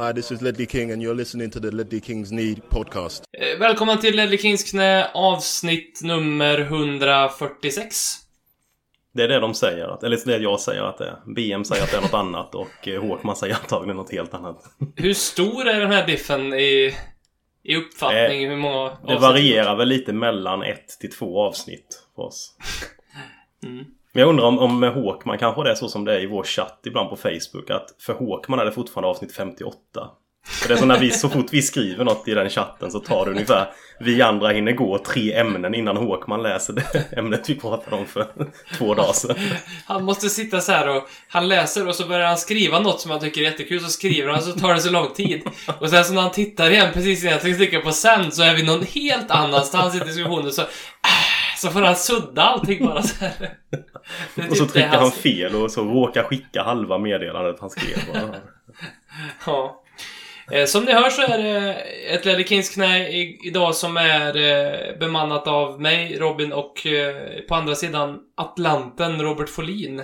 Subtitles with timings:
[0.00, 3.24] Hi, this is Ledley King, and you're listening to the Ledley Kings Need podcast.
[3.32, 7.96] Eh, Välkommen till Ledley Kings knä, avsnitt nummer 146.
[9.14, 11.32] Det är det de säger, att, eller det jag säger att det är.
[11.34, 14.64] BM säger att det är något annat och eh, Håkman säger antagligen något helt annat.
[14.96, 16.94] Hur stor är den här diffen i,
[17.62, 18.48] i uppfattning?
[18.48, 22.54] Hur många Det varierar väl lite mellan ett till två avsnitt för oss.
[23.64, 23.84] Mm.
[24.12, 26.26] Men jag undrar om, om med Håkman kanske det är så som det är i
[26.26, 29.76] vår chatt ibland på Facebook att för Håkman är det fortfarande avsnitt 58.
[30.46, 33.00] För det är så när vi, så fort vi skriver något i den chatten så
[33.00, 37.54] tar det ungefär Vi andra hinner gå tre ämnen innan Håkman läser det ämnet vi
[37.54, 38.26] pratade om för
[38.78, 39.36] två dagar sedan.
[39.86, 43.10] Han måste sitta så här och han läser och så börjar han skriva något som
[43.10, 45.42] han tycker är jättekul, så skriver han så tar det så lång tid.
[45.80, 48.54] Och sen så när han tittar igen precis innan jag trycker på sen så är
[48.54, 50.62] vi någon helt annanstans i diskussionen så...
[50.62, 53.50] äh, så får han sudda allting bara så här.
[54.50, 57.98] Och så typ trycker han fel och så råkar skicka halva meddelandet han skrev.
[59.46, 59.82] Ja.
[60.50, 61.74] Eh, Som ni hör så är det
[62.14, 63.08] ett Ledley Kings knä
[63.44, 69.48] idag som är eh, bemannat av mig, Robin, och eh, på andra sidan Atlanten, Robert
[69.48, 70.02] Folin.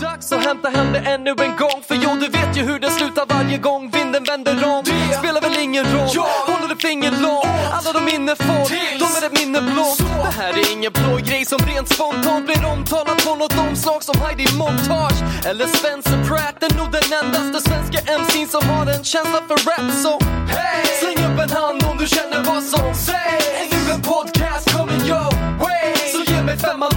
[0.00, 1.82] Dags att hämta hem det ännu en gång.
[1.88, 4.84] För jo, du vet ju hur det slutar varje gång vinden vänder om.
[4.84, 6.08] Det spelar väl ingen roll,
[6.46, 7.46] håller du finger långt.
[7.72, 8.64] Alla de minne får,
[8.98, 9.98] de är ett minne blått.
[9.98, 14.20] Det här är ingen blå grej som rent spontant blir omtalat på något omslag som
[14.20, 19.40] Heidi Montage Eller Spencer Pratt, är nog den endaste svenska MC'n som har en känsla
[19.48, 19.92] för rap.
[20.04, 20.12] Så
[20.54, 20.86] hey!
[21.00, 23.46] släng upp en hand om du känner vad som sägs.
[23.60, 24.64] Är nu en podcast?
[24.76, 25.30] Coming your
[25.62, 25.94] way.
[26.12, 26.90] Så ge mig femman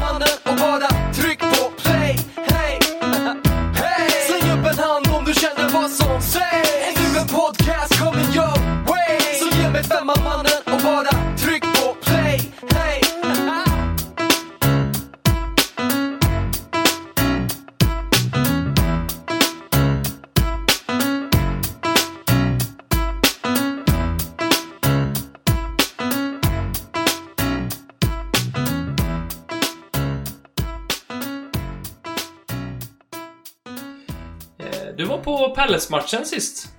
[35.70, 36.74] Palace-matchen sist.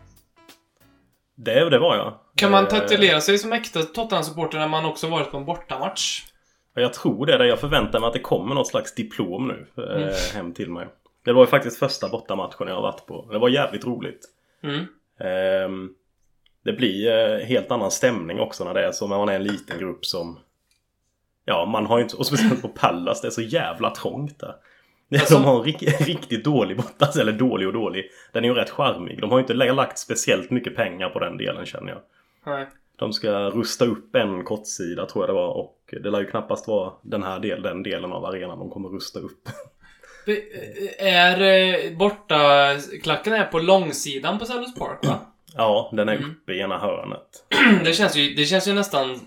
[1.36, 2.14] Det, det var jag.
[2.36, 6.24] Kan man Eh, titulera sig som äkta Tottenham-supporter när man också varit på en bortamatch?
[6.74, 7.46] Jag tror det.
[7.46, 10.14] Jag förväntar mig att det kommer något slags diplom nu eh, Mm.
[10.34, 10.86] hem till mig.
[11.24, 13.28] Det var ju faktiskt första bortamatchen jag har varit på.
[13.32, 14.20] Det var jävligt roligt.
[14.62, 14.86] Mm.
[15.20, 15.90] Ehm,
[16.64, 19.06] det blir eh, helt annan stämning också när det är så.
[19.06, 20.38] Man är en liten grupp som...
[21.44, 22.16] Ja, man har ju inte...
[22.16, 24.54] Och speciellt på Pallas, det är så jävla trångt där.
[25.12, 28.10] Alltså- De har en rik- riktigt dålig bortas, eller dålig och dålig.
[28.32, 29.20] Den är ju rätt charmig.
[29.20, 32.00] De har ju inte lagt speciellt mycket pengar på den delen känner jag.
[32.46, 32.66] Nej.
[32.96, 36.68] De ska rusta upp en kortsida tror jag det var och det lär ju knappast
[36.68, 39.48] vara den här del, den delen av arenan de kommer rusta upp.
[40.98, 42.38] Är eh, borta...
[43.02, 45.20] Klacken är på långsidan på Sellers Park, va?
[45.56, 46.30] Ja, den är Mm.
[46.30, 47.44] uppe i ena hörnet.
[47.84, 49.20] Det känns ju, det känns ju nästan...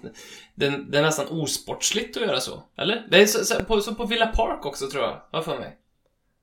[0.55, 2.63] Det, det är nästan osportsligt att göra så.
[2.77, 3.07] Eller?
[3.11, 5.21] Det är så, så, på, så på Villa Park också, tror jag.
[5.31, 5.77] Vad för mig?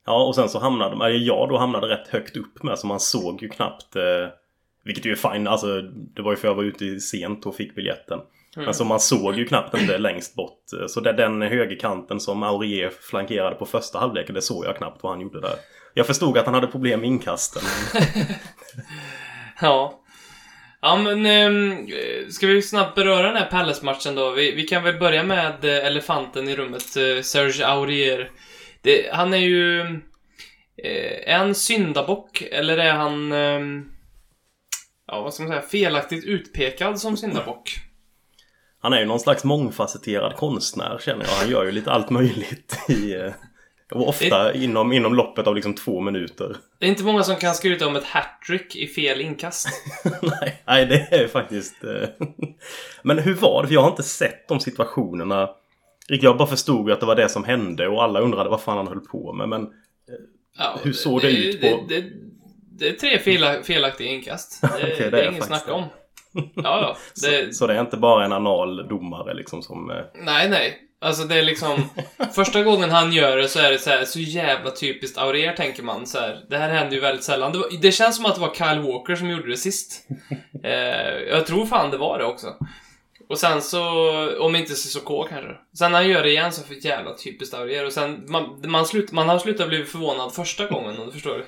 [0.06, 3.43] Ja, och sen så hamnade jag då hamnade rätt högt upp med så man såg
[3.43, 4.03] ju knappt eh,
[4.84, 5.81] Vilket ju är fine, alltså
[6.15, 8.21] det var ju för jag var ute sent och fick biljetten.
[8.56, 8.65] Mm.
[8.65, 10.62] Men så man såg ju knappt inte längst bort.
[10.88, 15.12] Så det, den högerkanten som Aurier flankerade på första halvleken, det såg jag knappt vad
[15.12, 15.54] han gjorde där.
[15.94, 17.62] Jag förstod att han hade problem med inkasten.
[19.60, 20.00] Ja.
[20.83, 21.27] Ja, men...
[21.27, 24.31] eh, ska vi snabbt beröra den här Palace-matchen då?
[24.31, 28.31] Vi, vi kan väl börja med eh, elefanten i rummet, eh, Serge Aurier.
[28.83, 29.81] Det, han är ju...
[30.83, 33.33] Eh, är han syndabock, eller är han...
[33.33, 33.61] Eh,
[35.07, 35.63] ja, vad ska man säga?
[35.63, 37.71] Felaktigt utpekad som syndabock?
[38.83, 41.33] Han är ju någon slags mångfacetterad konstnär känner jag.
[41.33, 43.13] Han gör ju lite allt möjligt i...
[43.15, 43.33] Eh,
[43.91, 46.56] eh, Och ofta inom, inom loppet av liksom två minuter.
[46.78, 49.69] Det är inte många som kan skryta om ett hattrick i fel inkast.
[50.23, 51.84] nej, nej, det är faktiskt...
[51.84, 52.09] eh,
[53.03, 53.69] Men hur var det?
[53.69, 55.51] För jag har inte sett de situationerna.
[56.09, 58.89] Jag bara förstod att det var det som hände och alla undrade vad fan han
[58.89, 59.49] höll på med.
[59.49, 59.69] Men
[60.59, 62.11] Ja, Hur såg det ut på- Det, det,
[62.78, 64.61] det är tre fela, felaktiga inkast.
[64.62, 65.81] Det, Okej, det det är är inget snack om.
[66.33, 66.41] det.
[66.54, 66.97] Ja, ja.
[67.28, 69.91] Det, så, så det är inte bara en anal domare liksom som...
[69.91, 70.78] eh, Nej, nej.
[71.03, 71.89] Alltså det är liksom...
[72.35, 75.83] första gången han gör det så är det så här, så jävla typiskt Aurier, tänker
[75.83, 76.07] man.
[76.07, 77.53] Så här, det här händer ju väldigt sällan.
[77.53, 80.07] Det, var, det känns som att det var Kyle Walker som gjorde det sist.
[80.65, 80.73] Eh,
[81.29, 82.47] jag tror fan det var det också.
[83.29, 83.83] Och sen så,
[84.39, 85.51] om inte Cissoko kanske.
[85.79, 87.87] Sen när han gör det igen så för jävla typiskt Aurier.
[87.87, 91.45] Och sen, man, man, slut, man har slutat bli förvånad första gången, om du förstår.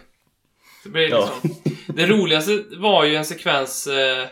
[0.85, 1.31] Det blir Ja.
[1.43, 1.63] liksom...
[1.87, 4.27] Det roligaste var ju en sekvens eh,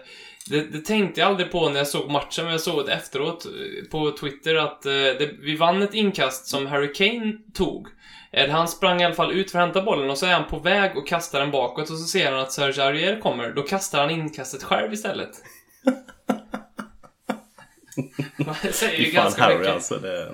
[0.50, 3.46] det, det tänkte jag aldrig på när jag såg matchen, men jag såg det efteråt
[3.90, 7.88] på Twitter att eh, det, vi vann ett inkast som Harry Kane tog.
[8.32, 10.48] Eh, Han sprang i alla fall ut för att hämta bollen och så är han
[10.50, 13.52] på väg och kastar den bakåt och så ser han att Serge Aurier kommer.
[13.52, 15.30] Då kastar han inkastet själv istället.
[18.62, 19.72] Det säger ju ganska Harry mycket.
[19.72, 19.94] alltså.
[19.98, 20.32] Det...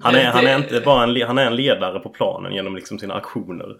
[0.00, 2.98] Han, är, han är inte bara en, han är en ledare på planen genom liksom
[2.98, 3.76] sina aktioner.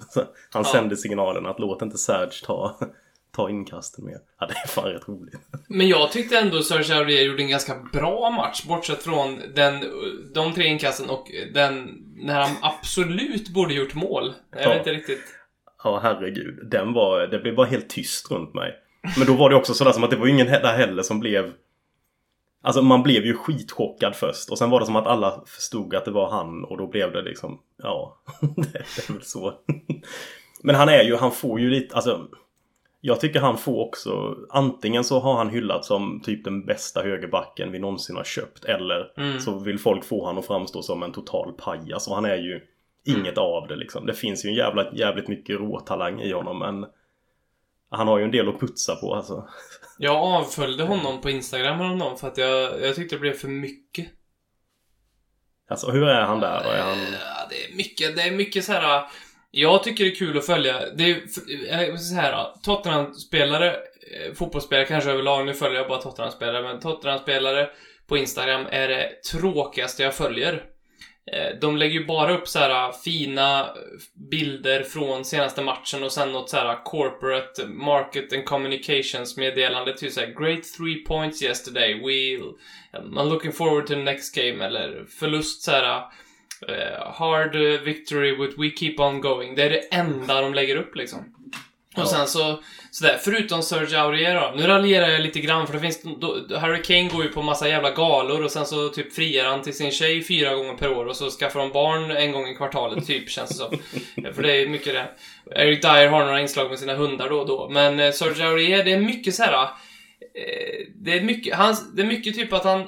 [0.52, 0.64] Han Ja.
[0.64, 2.78] sänder signalen att låt inte Serge ta,
[3.32, 4.18] ta inkasten mer.
[4.40, 5.34] Ja, det är fan rätt roligt.
[5.68, 9.84] Men jag tyckte ändå Serge Aurier gjorde en ganska bra match, bortsett från den,
[10.34, 14.32] de tre inkasten och den när han absolut borde gjort mål.
[14.52, 14.68] Jag Ja.
[14.68, 15.22] vet inte riktigt.
[15.84, 16.70] Ja, herregud.
[16.70, 18.74] Den var, det blev bara helt tyst runt mig.
[19.18, 21.52] Men då var det också sådär som att det var ingen där heller som blev...
[22.64, 26.04] Alltså man blev ju skitchockad först och sen var det som att alla förstod att
[26.04, 27.60] det var han och då blev det liksom...
[27.82, 28.22] Ja,
[28.56, 29.54] det är väl så.
[30.62, 32.28] Men han är ju, han får ju lite, alltså...
[33.04, 37.72] Jag tycker han får också, antingen så har han hyllats som typ den bästa högerbacken
[37.72, 39.40] vi någonsin har köpt eller Mm.
[39.40, 42.60] så vill folk få han att framstå som en total pajas och han är ju
[43.04, 44.06] inget av det liksom.
[44.06, 46.86] Det finns ju en jävla, jävligt mycket råtalang i honom men
[47.90, 49.48] han har ju en del att putsa på alltså.
[49.98, 54.08] Jag avföljde honom på Instagram häromdagen för att jag, jag tyckte det blev för mycket.
[55.68, 56.60] Alltså hur är han där?
[56.64, 56.98] Är han...
[56.98, 59.04] Ja, det är mycket, det är mycket så här.
[59.54, 60.80] Jag tycker det är kul att följa.
[60.94, 62.46] Det är eh, så här.
[62.62, 67.70] Tottenham-spelare, eh, fotbollsspelare kanske överlag, nu följer jag bara Tottenham-spelare, men Tottenham-spelare
[68.06, 70.64] på Instagram är det tråkigaste jag följer.
[71.32, 73.68] Eh, de lägger ju bara upp så här fina
[74.30, 80.14] bilder från senaste matchen och sen något så här corporate market and communications meddelande till
[80.14, 82.42] såhär, great three points yesterday, we
[82.98, 86.02] I'm looking forward to the next game eller förlust så här
[87.12, 89.54] hard eh, victory with we keep on going.
[89.54, 91.34] Det är det enda de lägger upp liksom.
[91.96, 94.52] Och sen så, sådär, förutom Serge Aurier då.
[94.56, 97.68] Nu raljerar jag lite grann för det finns, då, Harry Kane går ju på massa
[97.68, 101.06] jävla galor och sen så typ friar han till sin tjej fyra gånger per år
[101.06, 103.78] och så skaffar de barn en gång i kvartalet typ, känns det som.
[104.34, 105.08] För det är mycket det.
[105.54, 107.68] Eric Dyer har några inslag med sina hundar då och då.
[107.68, 109.62] Men eh, Serge Aurier, det är mycket så här.
[109.62, 112.86] Eh, det är mycket, hans, det är mycket typ att han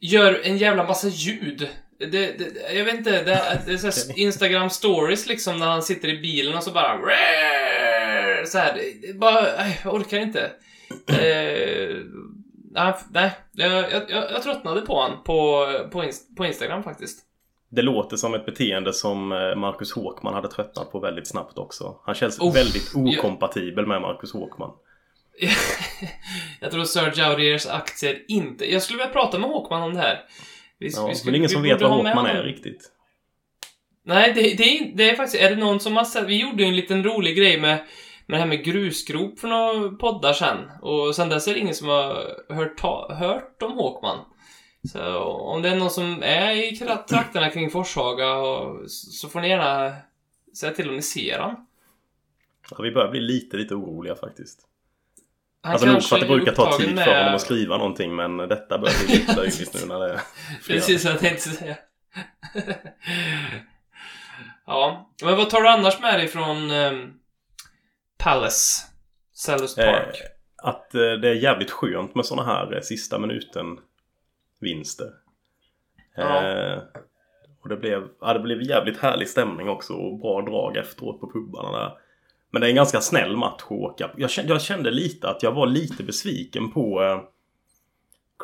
[0.00, 1.68] gör en jävla massa ljud.
[1.98, 5.82] Det, det, jag vet inte, det, det är så här Instagram stories liksom när han
[5.82, 6.98] sitter i bilen och så bara
[8.46, 8.80] så här,
[9.18, 9.46] bara,
[9.84, 10.50] jag orkar inte.
[11.06, 11.96] Eh,
[13.10, 17.22] nej, jag, jag, jag, jag tröttnade på han på, på, på Instagram faktiskt.
[17.68, 22.00] Det låter som ett beteende som eh, Marcus Håkman hade tröttnat på väldigt snabbt också.
[22.04, 24.72] Han känns Uff, väldigt okompatibel med Marcus Håkman.
[26.60, 28.72] jag tror Serge Auriers aktier inte...
[28.72, 30.20] Jag skulle vilja prata med Håkman om det här.
[30.78, 32.42] Vi, Ja, vi men skulle- det är ingen som vet vad Håkman är honom.
[32.46, 32.92] riktigt.
[34.04, 35.42] Nej, det, det, det är faktiskt...
[35.42, 36.24] Är det någon som har sett...
[36.28, 37.78] Vi gjorde ju en liten rolig grej med,
[38.26, 40.56] med det här med grusgrop för några poddar sen.
[40.82, 44.18] Och sen dess är det ingen som har hört, ta, hört om Håkman.
[44.92, 46.76] Så om det är någon som är i
[47.08, 49.94] trakterna kring Forshaga och, så får ni gärna
[50.56, 51.66] säga till om ni ser han.
[52.70, 54.60] Ja, vi börjar bli lite, lite oroliga faktiskt.
[55.66, 58.16] Han alltså nog för att det brukar ta tid med- för honom att skriva någonting
[58.16, 60.20] men detta börjar bli lite löjligt nu när det är.
[60.66, 61.76] Precis vad jag tänkte säga.
[64.66, 67.12] ja, men vad tar du annars med dig från ehm,
[68.18, 68.86] Palace?
[69.34, 70.20] Sellers Park?
[70.20, 73.78] Eh, att eh, det är jävligt skönt med såna här eh, sista minuten
[74.60, 75.08] vinster.
[76.16, 76.42] Ja.
[76.44, 76.78] Eh,
[77.62, 81.32] och det blev, ja, det blev jävligt härlig stämning också och bra drag efteråt på
[81.32, 81.92] pubarna där.
[82.56, 84.10] Men det är en ganska snäll match att åka.
[84.16, 87.20] Jag kände, jag kände lite att jag var lite besviken på eh,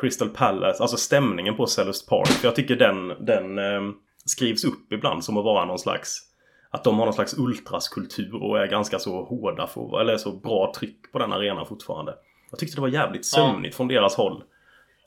[0.01, 2.27] Crystal Palace, alltså stämningen på Sellers Park.
[2.27, 3.81] För jag tycker den, den eh,
[4.25, 6.19] skrivs upp ibland som att vara någon slags
[6.69, 10.73] att de har någon slags ultraskultur och är ganska så hårda för, eller så bra
[10.75, 12.15] tryck på den arenan fortfarande.
[12.51, 14.43] Jag tyckte det var jävligt sömnigt från deras håll.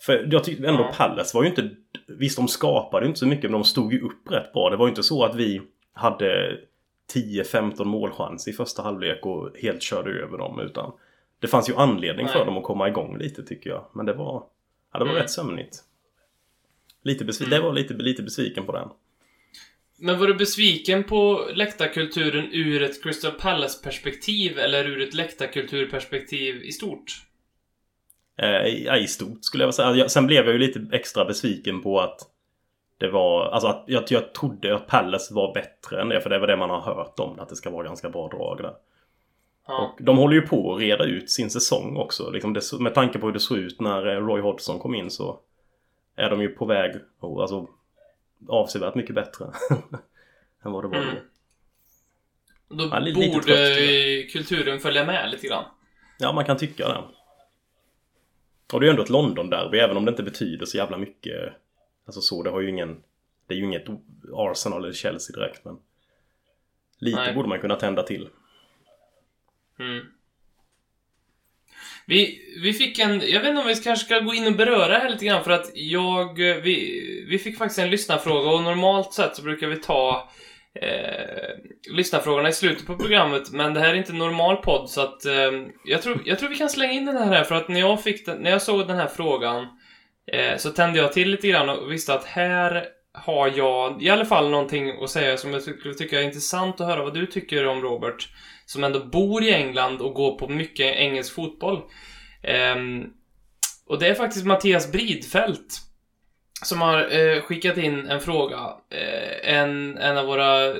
[0.07, 0.95] För jag tyckte ändå Ja.
[0.97, 1.71] Palace var ju inte...
[2.07, 4.71] Visst, de skapade inte så mycket men de stod ju upp rätt bra.
[4.71, 6.59] Det var ju inte så att vi hade
[7.15, 10.93] 10-15 målchans i första halvlek och helt körde över dem utan
[11.41, 12.47] det fanns ju anledning för Nej.
[12.47, 13.87] dem att komma igång lite tycker jag.
[13.95, 14.45] Men det var,
[14.93, 15.23] ja, det var Mm.
[15.23, 15.79] rätt sömnigt.
[17.03, 17.51] Lite besvi- Mm.
[17.51, 18.89] Det var lite, lite besviken på den.
[19.99, 26.73] Men var du besviken på läktarkulturen ur ett Crystal Palace-perspektiv eller ur ett läktarkulturperspektiv i
[26.73, 27.05] stort?
[28.39, 30.09] Eh, i, ja, I stort skulle jag säga.
[30.09, 32.21] Sen blev jag ju lite extra besviken på att
[32.99, 36.21] det var, alltså att jag, jag trodde att Palace var bättre än det.
[36.21, 37.41] För det var det man har hört om.
[37.41, 38.75] Att det ska vara ganska bra drag där.
[39.67, 39.95] Ja.
[39.99, 42.31] Och de håller ju på att reda ut sin säsong också.
[42.31, 45.11] Liksom det, med tanke på hur det såg ut när eh, Roy Hodgson kom in
[45.11, 45.41] så
[46.17, 47.69] är de ju på väg, och, alltså
[48.49, 49.45] avsevärt mycket bättre
[50.65, 51.11] än vad det var då.
[51.11, 51.17] Mm.
[52.69, 55.65] Då Ja, li- lite borde trött, kulturen följa med lite grann.
[56.19, 56.99] Ja, man kan tycka det.
[58.73, 61.53] Och det är ju ändå ett London-derby, även om det inte betyder så jävla mycket.
[62.07, 63.03] Alltså så, det har ju ingen...
[63.47, 63.87] Det är ju inget
[64.33, 65.79] Arsenal eller Chelsea direkt, men...
[66.99, 67.35] Lite Nej.
[67.35, 68.29] borde man kunna tända till.
[69.79, 70.07] Mm.
[72.07, 74.89] Vi, vi fick en, jag vet inte om vi kanske ska gå in och beröra
[74.89, 79.13] det här lite grann för att jag, vi, vi fick faktiskt en lyssnarfråga och normalt
[79.13, 80.31] sett så brukar vi ta
[80.75, 81.55] eh,
[81.93, 85.25] lyssnarfrågorna i slutet på programmet men det här är inte en normal podd så att
[85.25, 85.53] eh,
[85.85, 88.27] jag, tror, jag tror vi kan slänga in den här, för att när jag, fick
[88.27, 89.67] den, när jag såg den här frågan
[90.33, 94.25] eh, så tände jag till lite grann och visste att här har jag i alla
[94.25, 97.67] fall någonting att säga som jag skulle tycka är intressant att höra vad du tycker
[97.67, 98.29] om Robert
[98.67, 101.83] som ändå bor i England och går på mycket engelsk fotboll.
[102.43, 102.77] Eh,
[103.87, 105.87] och det är faktiskt Mattias Bridfält
[106.63, 108.59] som har eh, skickat in en fråga.
[108.91, 110.75] Eh, en, en av våra eh,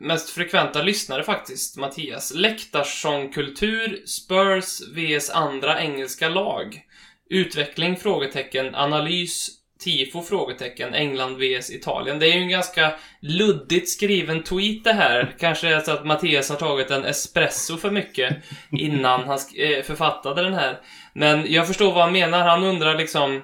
[0.00, 2.34] mest frekventa lyssnare faktiskt, Mattias.
[2.34, 6.80] Läktarsångkultur, Spurs vs andra engelska lag.
[7.30, 7.96] Utveckling?
[7.96, 8.74] Frågetecken.
[8.74, 9.48] Analys?
[9.84, 10.22] Tifo?
[10.22, 10.94] Frågetecken.
[10.94, 12.18] England vs Italien.
[12.18, 15.36] Det är ju en ganska luddigt skriven tweet det här.
[15.38, 18.36] Kanske är så att Mattias har tagit en espresso för mycket
[18.72, 20.80] innan han eh, författade den här.
[21.12, 22.48] Men jag förstår vad han menar.
[22.48, 23.42] Han undrar liksom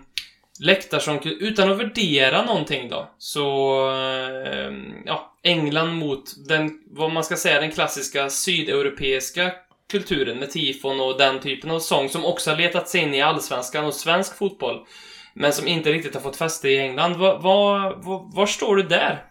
[0.61, 3.77] Läktarsång, utan att värdera någonting då, så...
[3.91, 4.73] Eh,
[5.05, 9.53] ja, England mot den, vad man ska säga, den klassiska sydeuropeiska
[9.93, 13.23] kulturen med tifon och den typen av sång som också har letat sig in i
[13.23, 14.87] allsvenskan och svensk fotboll.
[15.35, 17.17] Men som inte riktigt har fått fäste i England.
[17.17, 19.25] Vad, vad, vad, var står du där?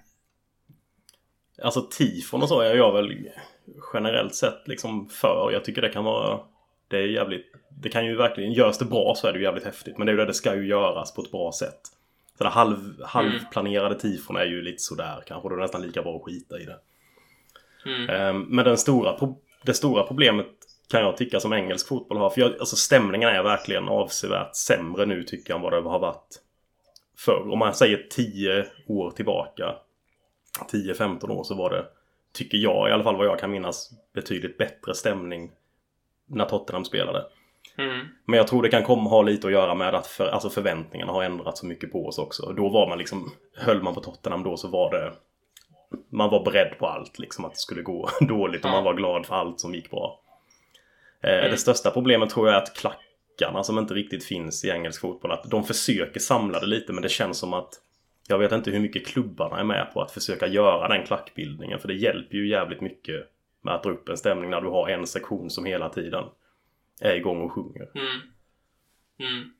[1.64, 3.30] Alltså tifon och så är jag väl
[3.94, 5.50] generellt sett liksom för.
[5.54, 6.40] Jag tycker det kan vara...
[6.88, 7.46] Det är jävligt...
[7.82, 8.52] Det kan ju verkligen...
[8.54, 9.98] Görs det bra så är det ju jävligt häftigt.
[9.98, 11.82] Men det är ju det det ska ju göras på ett bra sätt.
[12.38, 15.50] Så det halv, halvplanerade tifon är ju lite sådär kanske.
[15.50, 16.78] Då är det nästan lika bra att skita i det.
[17.86, 18.10] Mm.
[18.10, 20.48] Ehm, Men den stora, pro- det stora problemet
[20.92, 22.30] kan jag tycka som engelsk fotboll har.
[22.30, 26.00] För jag, alltså stämningen är verkligen avsevärt sämre nu tycker jag än vad det har
[26.00, 26.42] varit
[27.18, 27.52] förr.
[27.52, 29.76] Om man säger 10 år tillbaka.
[30.72, 31.86] 10-15 år så var det,
[32.34, 35.52] tycker jag i alla fall vad jag kan minnas, betydligt bättre stämning
[36.26, 37.26] när Tottenham spelade.
[37.78, 38.08] Mm.
[38.26, 41.12] Men jag tror det kan komma ha lite att göra med att för, alltså förväntningarna
[41.12, 42.54] har ändrats så mycket på oss också.
[42.54, 45.14] Då var man liksom, höll man på Tottenham då så var det
[46.10, 49.26] man var beredd på allt liksom att det skulle gå dåligt och man var glad
[49.26, 50.20] för allt som gick bra.
[51.22, 55.02] Eh, Det största problemet tror jag är att klackarna som inte riktigt finns i engelsk
[55.02, 57.74] fotboll, att de försöker samla det lite men det känns som att
[58.28, 61.88] jag vet inte hur mycket klubbarna är med på att försöka göra den klackbildningen för
[61.88, 63.32] det hjälper ju jävligt mycket
[63.62, 66.24] med att dra upp en stämning när du har en sektion som hela tiden
[67.02, 67.90] är igång och sjunger.
[67.96, 68.22] Mm.
[69.20, 69.54] Mm.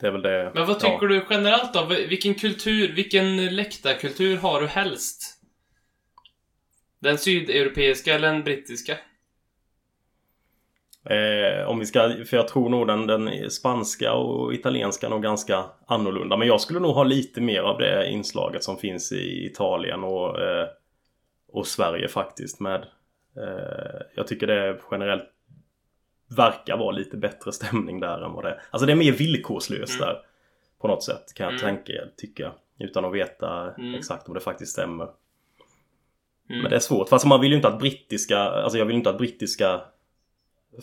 [0.00, 0.52] Det är väl det.
[0.54, 1.08] Men vad tycker ja.
[1.08, 1.84] du generellt då?
[1.84, 5.36] Vilken kultur, vilken läktarkultur har du helst?
[6.98, 8.98] Den sydeuropeiska eller den brittiska?
[11.10, 15.22] Eh, om vi ska, för jag tror nog den, den spanska och italienska är nog
[15.22, 16.36] ganska annorlunda.
[16.36, 20.40] Men jag skulle nog ha lite mer av det inslaget som finns i Italien och,
[20.40, 20.66] eh,
[21.52, 22.86] och Sverige faktiskt med.
[23.36, 25.28] Eh, jag tycker det generellt
[26.28, 28.62] verkar vara lite bättre stämning där än vad det är.
[28.70, 30.22] Alltså det är mer villkorslöst där.
[30.78, 32.52] På något sätt kan jag tänka, tycka.
[32.78, 33.94] Utan att veta Mm.
[33.94, 35.04] exakt om det faktiskt stämmer.
[36.48, 36.62] Mm.
[36.62, 37.08] Men det är svårt.
[37.08, 39.80] Fast man vill ju inte att brittiska, alltså jag vill inte att brittiska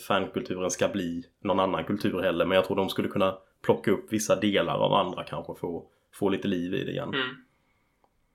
[0.08, 2.46] fankulturen ska bli någon annan kultur heller.
[2.46, 6.30] Men jag tror de skulle kunna plocka upp vissa delar av andra kanske få, få
[6.30, 7.14] lite liv i det igen.
[7.14, 7.36] Mm.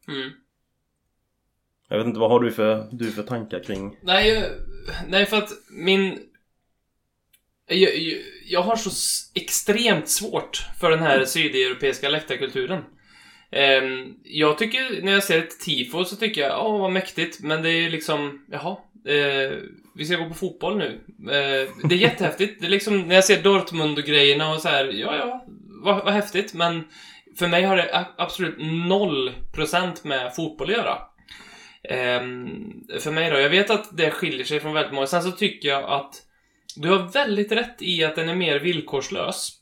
[0.08, 0.30] Mm.
[1.88, 3.98] Jag vet inte, vad har du för, du för tankar kring?
[4.02, 4.50] Nej,
[5.08, 6.18] nej för att min...
[7.68, 8.90] Jag, jag, jag har så
[9.34, 12.84] extremt svårt för den här sydeuropeiska läktarkulturen.
[13.50, 17.62] Ehm, jag tycker, när jag ser ett tifo så tycker jag, åh vad mäktigt, men
[17.62, 19.52] det är liksom, jaha, eh,
[19.94, 21.00] vi ska gå på fotboll nu.
[21.32, 22.60] Eh, det är jättehäftigt.
[22.60, 25.44] Det är liksom, när jag ser Dortmund och grejerna och så här, ja, ja,
[25.84, 26.84] vad, vad häftigt, men
[27.38, 28.56] för mig har det absolut
[28.88, 30.98] noll procent med fotboll att göra.
[31.82, 32.48] Ehm,
[33.00, 35.06] för mig då, jag vet att det skiljer sig från väldigt många.
[35.06, 36.22] Sen så tycker jag att
[36.82, 39.52] du har väldigt rätt i att den är mer villkorslös.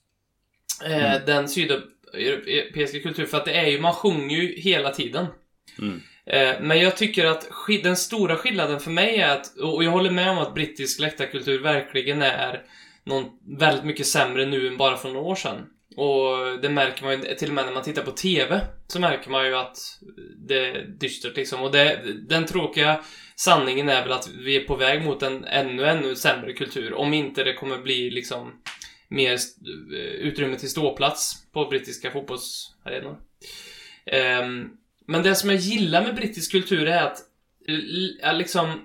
[0.84, 5.26] Eh, Den sydeuropeiska kulturen, för att det är ju, man sjunger ju hela tiden.
[5.78, 6.00] Mm.
[6.26, 7.48] Eh, Men jag tycker att
[7.82, 11.62] den stora skillnaden för mig är att, och jag håller med om att brittisk läktarkultur
[11.62, 12.62] verkligen är
[13.04, 13.24] någon
[13.58, 15.66] väldigt mycket sämre nu än bara för några år sedan.
[15.96, 18.60] Och det märker man ju till och med när man tittar på TV.
[18.86, 19.78] Så märker man ju att
[20.48, 21.62] det är dystert liksom.
[21.62, 23.00] Och det, den tråkiga
[23.36, 26.94] sanningen är väl att vi är på väg mot en ännu, ännu sämre kultur.
[26.94, 28.52] Om inte det kommer bli liksom
[29.08, 33.16] mer eh, utrymme till ståplats på brittiska fotbollsarenor.
[34.06, 34.70] Ehm,
[35.06, 37.18] men det som jag gillar med brittisk kultur är att
[38.34, 38.80] liksom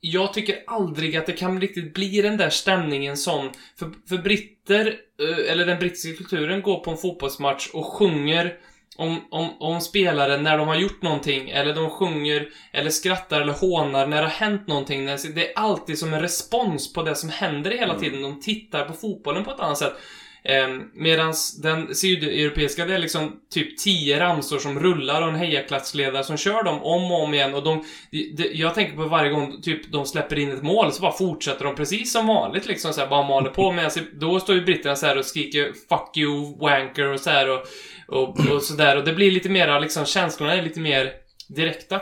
[0.00, 4.86] jag tycker aldrig att det kan riktigt bli den där stämningen som för, för britter,
[5.20, 8.56] eh, eller den brittiska kulturen, går på en fotbollsmatch och sjunger
[8.96, 13.52] om, om, om spelare när de har gjort någonting, eller de sjunger, eller skrattar eller
[13.52, 15.06] hånar när det har hänt någonting.
[15.06, 18.22] Det är alltid som en respons på det som händer hela tiden.
[18.22, 19.94] De tittar på fotbollen på ett annat sätt.
[20.48, 26.24] Eh, Medan den sydeuropeiska, det är liksom typ 10 ramsor som rullar och en hejaklacksledare
[26.24, 27.54] som kör dem om och om igen.
[27.54, 31.02] Och de, de, jag tänker på varje gång typ de släpper in ett mål så
[31.02, 33.72] bara fortsätter de precis som vanligt liksom så här, bara maler på.
[33.72, 37.50] Medan då står ju britterna så här och skriker 'fuck you wanker' och så här
[37.50, 37.66] och,
[38.06, 38.96] och, och sådär.
[38.96, 41.12] Och det blir lite mera liksom, känslorna är lite mer
[41.48, 42.00] direkta.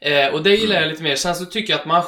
[0.00, 1.16] Eh, och det gillar jag lite mer.
[1.16, 2.02] Sen så tycker jag att man,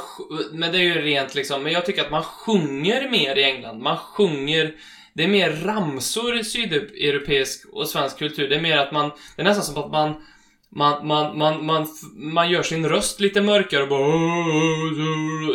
[0.53, 3.83] men det är ju rent liksom, men jag tycker att man sjunger mer i England.
[3.83, 4.75] Man sjunger,
[5.15, 8.49] det är mer ramsor i sydeuropeisk och svensk kultur.
[8.49, 10.15] Det är mer att man, det är nästan som att man
[10.77, 14.07] man, man, man, man, man gör sin röst lite mörkare och bara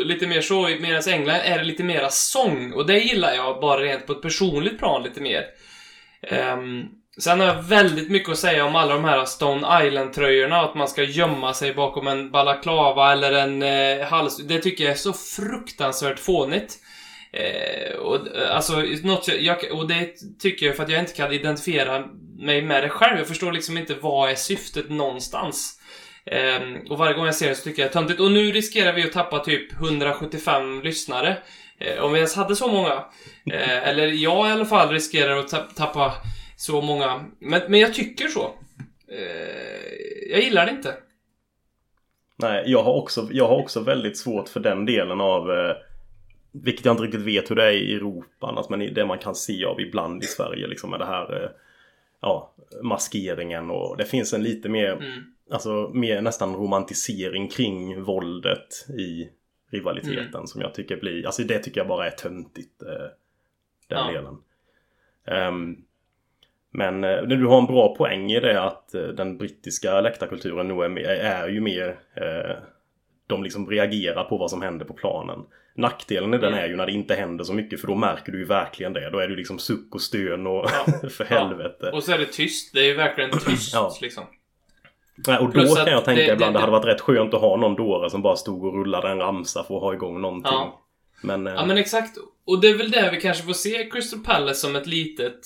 [0.03, 0.61] lite mer så.
[0.79, 2.73] Medan i England är det lite mera sång.
[2.73, 5.45] Och det gillar jag bara rent på ett personligt plan lite mer.
[6.31, 10.61] Um, sen har jag väldigt mycket att säga om alla de här Stone Island-tröjorna.
[10.61, 14.37] Att man ska gömma sig bakom en balaklava eller en eh, hals.
[14.37, 16.77] Det tycker jag är så fruktansvärt fånigt.
[17.33, 20.09] Eh, och, eh, alltså, något, jag- och det
[20.41, 22.03] tycker jag för att jag inte kan identifiera
[22.39, 23.17] mig med det själv.
[23.17, 25.77] Jag förstår liksom inte vad är syftet någonstans.
[26.25, 28.19] Eh, och varje gång jag ser det så tycker jag det är töntigt.
[28.19, 31.37] Och nu riskerar vi att tappa typ 175 lyssnare.
[31.79, 32.93] Eh, om vi ens hade så många.
[33.51, 36.13] Eh, eller jag i alla fall riskerar att tappa
[36.61, 37.25] så många.
[37.39, 38.53] Men, men jag tycker så.
[39.07, 40.95] Eh, jag gillar det inte.
[42.35, 45.75] Nej, jag har, också, jag har också väldigt svårt för den delen av eh,
[46.51, 49.35] Vilket jag inte riktigt vet hur det är i Europa annars men det man kan
[49.35, 51.49] se av ibland i Sverige liksom med det här eh,
[52.21, 55.23] Ja, maskeringen och det finns en lite mer Mm.
[55.51, 59.29] Alltså mer nästan romantisering kring våldet i
[59.71, 62.87] rivaliteten som jag tycker blir Alltså det tycker jag bara är töntigt eh,
[63.87, 64.11] Den Ja.
[64.11, 64.37] delen
[65.25, 65.77] Ehm,
[66.71, 70.83] men eh, du har en bra poäng i det att eh, den brittiska läktarkulturen nog
[70.83, 72.55] är, är ju mer eh,
[73.27, 75.39] De liksom reagerar på vad som händer på planen.
[75.75, 78.39] Nackdelen i den är ju när det inte händer så mycket för då märker du
[78.39, 79.09] ju verkligen det.
[79.09, 80.65] Då är det ju liksom suck och stön och
[81.01, 81.09] Ja.
[81.09, 81.39] för Ja.
[81.39, 81.91] helvete.
[81.93, 82.73] Och så är det tyst.
[82.73, 83.93] Det är ju verkligen tyst Ja.
[84.01, 84.23] liksom.
[85.27, 87.01] Nej, och då Plus att kan jag tänka det- ibland det- det hade varit rätt
[87.01, 89.93] skönt att ha någon dåre som bara stod och rullade en ramsa för att ha
[89.93, 90.51] igång någonting.
[90.53, 90.81] Ja.
[91.23, 92.17] Men, eh, Ja men exakt.
[92.45, 95.39] Och det är väl där vi kanske får se Crystal Palace som ett litet...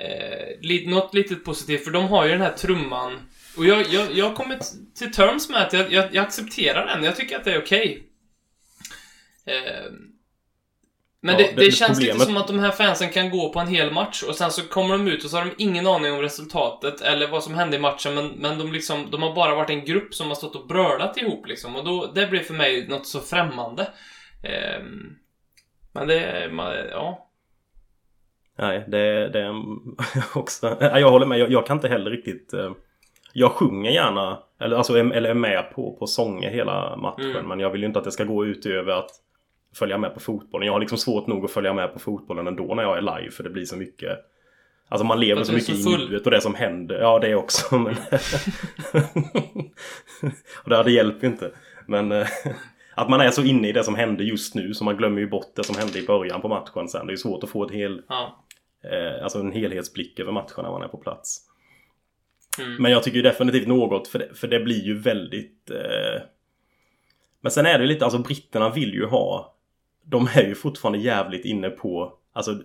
[0.00, 3.20] Eh, li, något litet positivt, för de har ju den här trumman.
[3.56, 7.04] Och jag, jag, jag har kommit till terms med att jag, jag, jag accepterar den.
[7.04, 8.06] Jag tycker att det är okej.
[9.46, 9.90] Eh,
[11.20, 13.52] men Ja, det, det- det, känns lite problemet- som att de här fansen kan gå
[13.52, 15.86] på en hel match och sen så kommer de ut och så har de ingen
[15.86, 19.34] aning om resultatet eller vad som hände i matchen men, men de liksom, de har
[19.34, 22.40] bara varit en grupp som har stått och brölat ihop liksom och då, det blir
[22.40, 23.88] för mig något så främmande.
[24.44, 25.16] Ehm,
[25.92, 27.23] men det, man, ja.
[28.58, 29.54] Nej, det, det är
[30.38, 30.76] också...
[30.80, 31.38] Jag håller med.
[31.38, 32.52] Jag, jag kan inte heller riktigt...
[32.52, 32.72] eh,
[33.32, 37.30] Jag sjunger gärna, eller, alltså, eller är med på, på sånger hela matchen.
[37.30, 37.46] Mm.
[37.48, 39.10] Men jag vill ju inte att det ska gå ut över att
[39.78, 40.66] följa med på fotbollen.
[40.66, 43.30] Jag har liksom svårt nog att följa med på fotbollen ändå när jag är live.
[43.30, 44.18] För det blir så mycket...
[44.88, 46.98] Alltså man lever så mycket så i nuet och det som händer.
[47.00, 47.78] Ja, det också.
[47.78, 47.94] Men...
[50.64, 51.50] och det hade hjälpt ju inte.
[51.86, 52.12] Men...
[52.12, 52.26] eh,
[52.96, 55.26] Att man är så inne i det som händer just nu så man glömmer ju
[55.28, 57.06] bort det som hände i början på matchen sen.
[57.06, 58.43] Det är svårt att få ett hel, ja.
[58.92, 61.40] Eh, alltså en helhetsblick över matchen när man är på plats.
[62.58, 62.82] Mm.
[62.82, 65.70] Men jag tycker definitivt något för det, för det blir ju väldigt...
[65.70, 66.22] Eh...
[67.40, 69.54] Men sen är det ju lite, alltså britterna vill ju ha...
[70.04, 72.58] De är ju fortfarande jävligt inne på, alltså...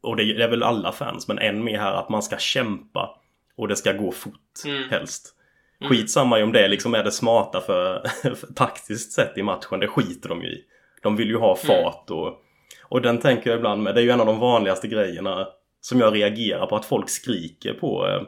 [0.00, 2.36] Och det är, det är väl alla fans, men än mer här att man ska
[2.38, 3.20] kämpa.
[3.56, 4.32] Och det ska gå fort,
[4.66, 4.88] Mm.
[4.90, 5.34] helst.
[5.80, 5.90] Mm.
[5.92, 9.88] Skitsamma ju om det liksom är det smarta för, för taktiskt sett i matchen, det
[9.88, 10.64] skiter de ju i.
[11.02, 12.42] De vill ju ha fart och...
[12.88, 15.48] Och den tänker jag ibland med, det är ju en av de vanligaste grejerna
[15.88, 18.22] som jag reagerar på, att folk skriker på, eh,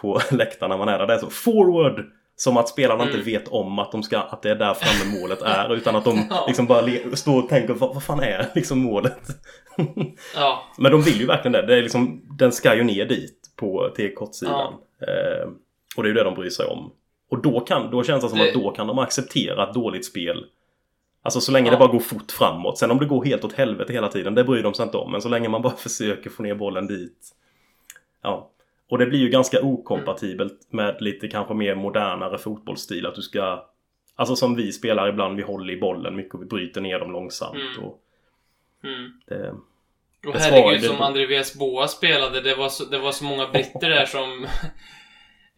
[0.00, 1.06] på läktarna när man är där.
[1.06, 2.04] Det är så forward!
[2.36, 3.14] Som att spelarna Mm.
[3.16, 5.74] inte vet om att, de ska, att det är där framme målet är.
[5.74, 6.44] Utan att de Ja.
[6.46, 6.86] liksom bara
[7.16, 9.18] står och tänker, vad, vad fan är liksom målet?
[10.36, 10.62] Ja.
[10.78, 11.66] Men de vill ju verkligen det.
[11.66, 14.72] det är liksom, den ska ju ner dit på, till kortsidan.
[15.02, 15.48] Eh,
[15.96, 16.92] och det är ju det de bryr sig om.
[17.30, 20.04] Och då, kan, då känns det som Det- att då kan de acceptera ett dåligt
[20.06, 20.44] spel.
[21.22, 21.70] Alltså så länge Ja.
[21.72, 22.78] det bara går fort framåt.
[22.78, 25.12] Sen om det går helt åt helvete hela tiden, det bryr de sig inte om.
[25.12, 27.28] Men så länge man bara försöker få ner bollen dit.
[28.22, 28.50] Ja.
[28.90, 33.06] Och det blir ju ganska okompatibelt med lite kanske mer modernare fotbollsstil.
[33.06, 33.64] Att du ska...
[34.16, 37.12] Alltså som vi spelar ibland, vi håller i bollen mycket och vi bryter ner dem
[37.12, 37.54] långsamt.
[37.76, 37.84] Mm.
[37.84, 38.00] Och
[38.84, 39.10] Mm.
[39.26, 39.54] det,
[40.28, 44.04] Och herregud, som Vies Boa spelade, det var, så, det var så många britter där
[44.06, 44.46] som...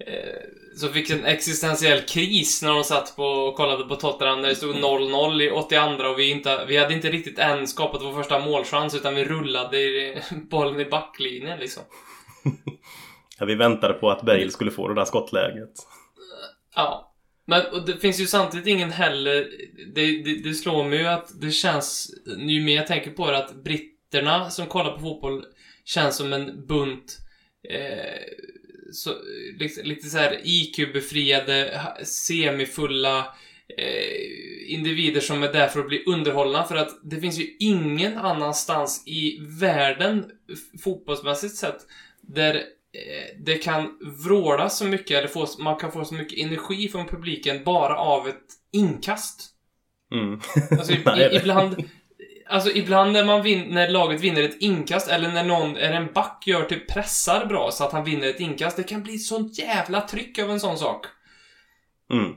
[0.07, 4.49] eh, som fick en existentiell kris när de satt på och kollade på Tottenham när
[4.49, 8.13] det stod 0-0 i 82 och vi, inte, vi hade inte riktigt än skapat vår
[8.13, 11.83] första målchans utan vi rullade i, bollen i backlinjen liksom.
[13.39, 15.73] Ja, vi väntade på att Bale skulle få det där skottläget.
[16.75, 17.15] Ja.
[17.47, 19.49] Men och det finns ju samtidigt ingen heller...
[19.95, 22.11] Det, det, det slår mig ju att det känns...
[22.39, 25.45] Ju mer jag tänker på det att britterna som kollar på fotboll
[25.85, 27.19] känns som en bunt...
[27.69, 28.23] Eh,
[28.93, 29.11] så,
[29.59, 33.19] lite, lite så här IQ-befriade, semifulla
[33.79, 36.65] eh, individer som är där för att bli underhållna.
[36.65, 40.31] För att det finns ju ingen annanstans i världen,
[40.85, 41.87] fotbollsmässigt sett,
[42.21, 46.89] där eh, det kan vråla så mycket, eller få, man kan få så mycket energi
[46.89, 49.49] från publiken bara av ett inkast.
[50.15, 50.41] Mm.
[50.71, 51.85] Alltså, Nej, ibland...
[52.53, 56.13] Alltså ibland när, man vin, när laget vinner ett inkast eller när någon, eller en
[56.13, 58.77] back gör typ pressar bra så att han vinner ett inkast.
[58.77, 61.07] Det kan bli sånt jävla tryck av en sån sak.
[62.13, 62.33] Mm.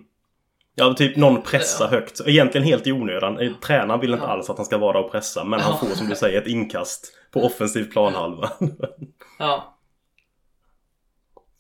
[0.76, 2.22] Ja, typ någon pressar högt.
[2.28, 3.40] Egentligen helt i onödan.
[3.40, 5.44] Eh, Tränaren vill inte alls att han ska vara där och pressa.
[5.44, 8.52] Men han får som du säger ett inkast på offensiv planhalva.
[9.40, 9.78] Ja.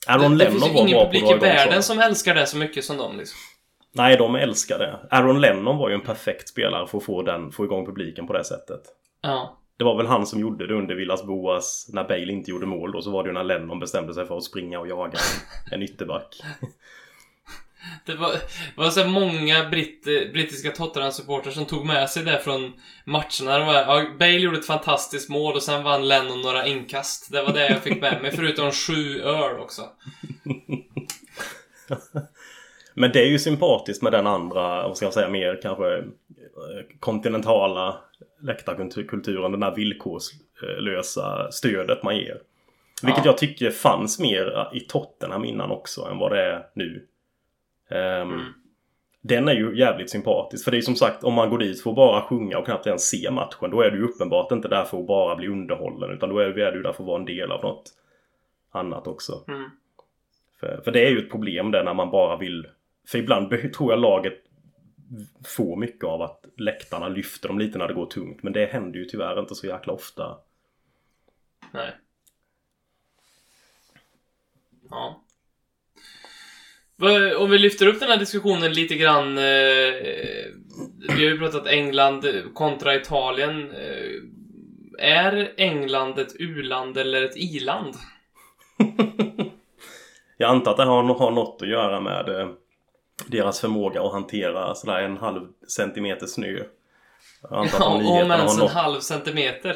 [0.07, 2.97] Aaron det, det finns ju ingen publik i världen som älskar det så mycket som
[2.97, 3.37] de liksom.
[3.95, 4.99] Nej, de älskar det.
[5.09, 8.33] Aaron Lennon var ju en perfekt spelare för att få, den, få igång publiken på
[8.33, 8.81] det sättet.
[9.21, 9.57] Ja.
[9.77, 12.91] Det var väl han som gjorde det under Villas Boas när Bale inte gjorde mål
[12.91, 13.01] då.
[13.01, 15.19] Så var det ju när Lennon bestämde sig för att springa och jaga
[15.71, 16.41] en, ytterback.
[18.05, 18.31] Det var,
[18.75, 22.73] var så många britt, brittiska Tottenham-supportrar som tog med sig det från
[23.05, 23.59] matcherna.
[23.59, 27.31] Det var, ja, Bale gjorde ett fantastiskt mål och sen vann Lennon några inkast.
[27.31, 29.81] Det var det jag fick med mig, förutom sju öl också.
[32.97, 36.03] Men det är ju sympatiskt med den andra, vad ska jag säga, mer kanske eh,
[36.99, 37.97] kontinentala
[38.41, 39.51] läktarkulturen.
[39.51, 42.41] Den där villkorslösa stödet man ger.
[43.03, 43.31] Vilket Ja.
[43.31, 47.07] jag tycker fanns mer i Tottenham innan också än vad det är nu.
[47.89, 48.45] Ehm, Mm.
[49.27, 50.63] Den är ju jävligt sympatisk.
[50.63, 52.87] För det är som sagt, om man går dit för att bara sjunga och knappt
[52.87, 53.71] ens se matchen.
[53.71, 56.11] Då är du ju uppenbart inte där för att bara bli underhållen.
[56.11, 57.83] Utan då är du är du där för att vara en del av något
[58.71, 59.43] annat också.
[59.47, 59.69] Mm.
[60.59, 62.67] För, för det är ju ett problem där när man bara vill...
[63.07, 64.33] För ibland tror jag laget
[65.45, 68.43] får mycket av att läktarna lyfter dem lite när det går tungt.
[68.43, 70.37] Men det händer ju tyvärr inte så jäkla ofta.
[71.71, 71.91] Nej.
[74.89, 75.21] Ja.
[77.37, 79.37] Om vi lyfter upp den här diskussionen lite grann.
[79.37, 79.43] Eh,
[81.09, 83.71] vi har ju pratat England kontra Italien.
[83.71, 84.21] Eh,
[84.99, 87.95] är England ett u-land eller ett i-land?
[90.37, 92.49] Jag antar att det har, har något att göra med eh,
[93.27, 96.59] deras förmåga att hantera sådär en halv centimeter snö.
[97.41, 99.75] Jag antar Ja, om ens en halv centimeter.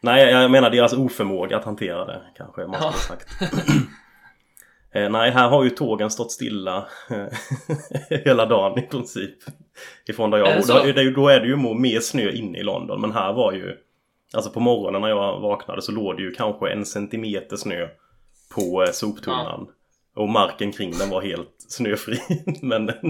[0.00, 2.92] Nej, jag menar deras oförmåga att hantera det kanske man Ja.
[2.92, 3.28] sagt.
[4.94, 7.26] Eh, nej, här har ju tågen stått stilla eh,
[8.24, 9.34] hela dagen i princip.
[10.08, 10.74] Ifrån där jag bor.
[10.86, 13.00] Då, det då är det ju mer snö inne i London.
[13.00, 13.76] Men här var ju...
[14.34, 17.88] Alltså på morgonen när jag vaknade så låg det ju kanske en centimeter snö
[18.54, 19.66] på eh, soptunnan.
[20.14, 22.18] Och marken kring den var helt snöfri.
[22.62, 23.00] Men det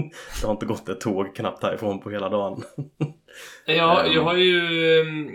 [0.43, 2.63] har inte gått ett tåg knappt härifrån på hela dagen.
[3.65, 4.13] Ja, Ehm.
[4.13, 4.61] jag har ju
[5.01, 5.29] mm,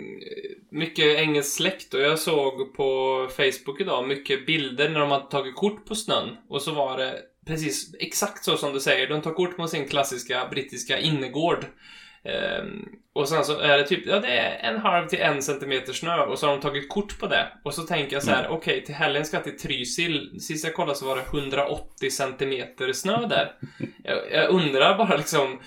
[0.71, 5.55] mycket engelsk släkt och jag såg på Facebook idag mycket bilder när de hade tagit
[5.55, 6.37] kort på snön.
[6.49, 9.09] Och så var det precis exakt så som du säger.
[9.09, 11.65] De tar kort på sin klassiska brittiska innergård.
[12.23, 15.93] Ehm, och sen så är det typ, ja det är en halv till en centimeter
[15.93, 17.47] snö och så har de tagit kort på det.
[17.63, 20.41] Och så tänker jag så här, okej till helgen ska jag till Trysil.
[20.41, 23.51] Sist jag kollade så var det 180 centimeter snö där.
[24.03, 25.59] Jag, jag undrar bara liksom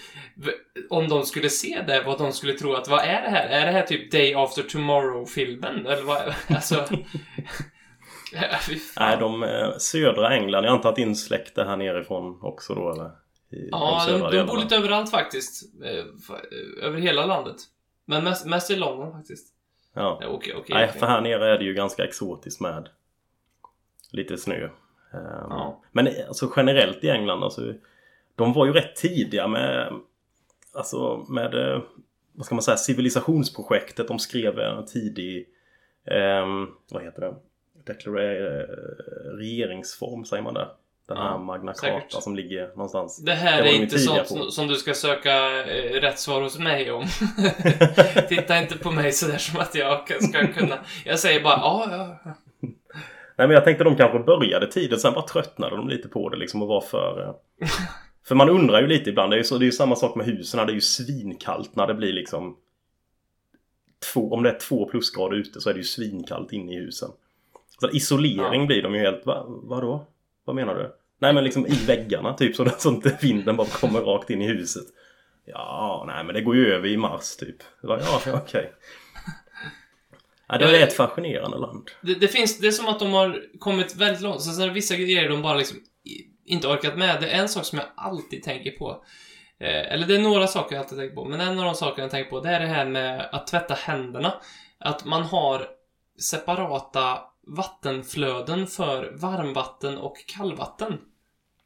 [0.91, 3.47] om de skulle se det, vad de skulle tro att vad är det här?
[3.49, 5.87] Är det här typ Day After Tomorrow-filmen?
[5.87, 6.35] Eller vad?
[6.49, 6.85] Alltså...
[9.01, 10.65] Nej, de eh, södra England.
[10.65, 13.11] Jag antar att din släkt är här nerifrån också då eller?
[13.53, 15.83] I Ja, de, de bor lite överallt faktiskt.
[15.85, 17.57] Eh, eh, Över hela landet.
[18.05, 19.49] Men mest, mest i London faktiskt.
[19.95, 20.19] Ja.
[20.21, 20.75] Ja, Okej, okej.
[20.75, 21.01] Nej, okej.
[21.01, 22.88] för här nere är det ju ganska exotiskt med
[24.12, 24.65] lite snö.
[24.65, 24.71] Ehm,
[25.51, 25.83] Ja.
[25.93, 27.75] Men alltså generellt i England, alltså,
[28.37, 29.93] de var ju rätt tidiga med,
[30.75, 31.83] alltså med, eh,
[32.33, 34.09] vad ska man säga, civilisationsprojektet.
[34.09, 35.49] De skrev en tidig,
[36.07, 37.35] ehm, vad heter det,
[37.87, 38.67] eh,
[39.37, 40.69] regeringsform säger man det.
[41.14, 41.72] Den här Ja, Magna.
[41.72, 43.16] Carta som ligger någonstans.
[43.25, 44.51] Det här Det är inte sånt på.
[44.51, 47.05] som, du ska söka eh, rätt svar hos mig om.
[48.29, 50.79] Titta inte på mig sådär som att jag ska kunna...
[51.05, 52.35] Jag säger bara ja, ja, ja.
[53.37, 56.37] Nej men jag tänkte de kanske började tidigt, sen bara tröttnade de lite på det
[56.37, 57.37] liksom och var för...
[57.61, 57.68] eh,
[58.25, 60.14] För man undrar ju lite ibland, det är ju, så, det är ju samma sak
[60.14, 62.57] med husen, det är ju svinkallt när det blir liksom...
[64.12, 67.11] Två, om det är två plusgrader ute så är det ju svinkallt inne i husen.
[67.81, 68.66] Så isolering Ja.
[68.66, 70.07] blir de ju helt, va, vadå?
[70.44, 70.92] Vad menar du?
[71.23, 74.49] Nej men liksom i väggarna typ så, att inte vinden bara kommer rakt in i
[74.49, 74.85] huset.
[75.45, 77.57] Ja, nej men det går ju över i mars typ.
[77.83, 78.73] Ja, ja okej.
[80.49, 81.91] Ja, det är ett fascinerande land.
[82.01, 84.43] Det, det finns, det är som att de har kommit väldigt långt.
[84.43, 85.79] Sen är det vissa grejer de bara liksom
[86.45, 87.21] inte orkat med.
[87.21, 89.05] Det är en sak som jag alltid tänker på.
[89.61, 91.25] Eh, eller det är några saker jag alltid tänker på.
[91.25, 93.75] Men en av de sakerna jag tänker på, det är det här med att tvätta
[93.75, 94.35] händerna.
[94.79, 95.67] Att man har
[96.21, 100.99] separata vattenflöden för varmvatten och kallvatten.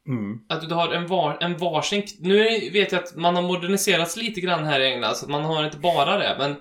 [0.07, 0.39] Mm.
[0.49, 2.03] Att du har en, var, en varsin...
[2.19, 5.65] Nu vet jag att man har moderniserats lite grann här i England, så man har
[5.65, 6.55] inte bara det, men...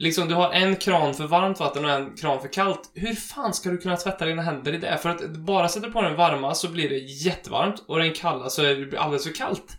[0.00, 2.90] Liksom, du har en kran för varmt vatten och en kran för kallt.
[2.94, 4.98] Hur fan ska du kunna tvätta dina händer i det?
[4.98, 8.62] För att bara sätter på den varma så blir det jättevarmt och den kalla så
[8.62, 9.78] är det alldeles för kallt.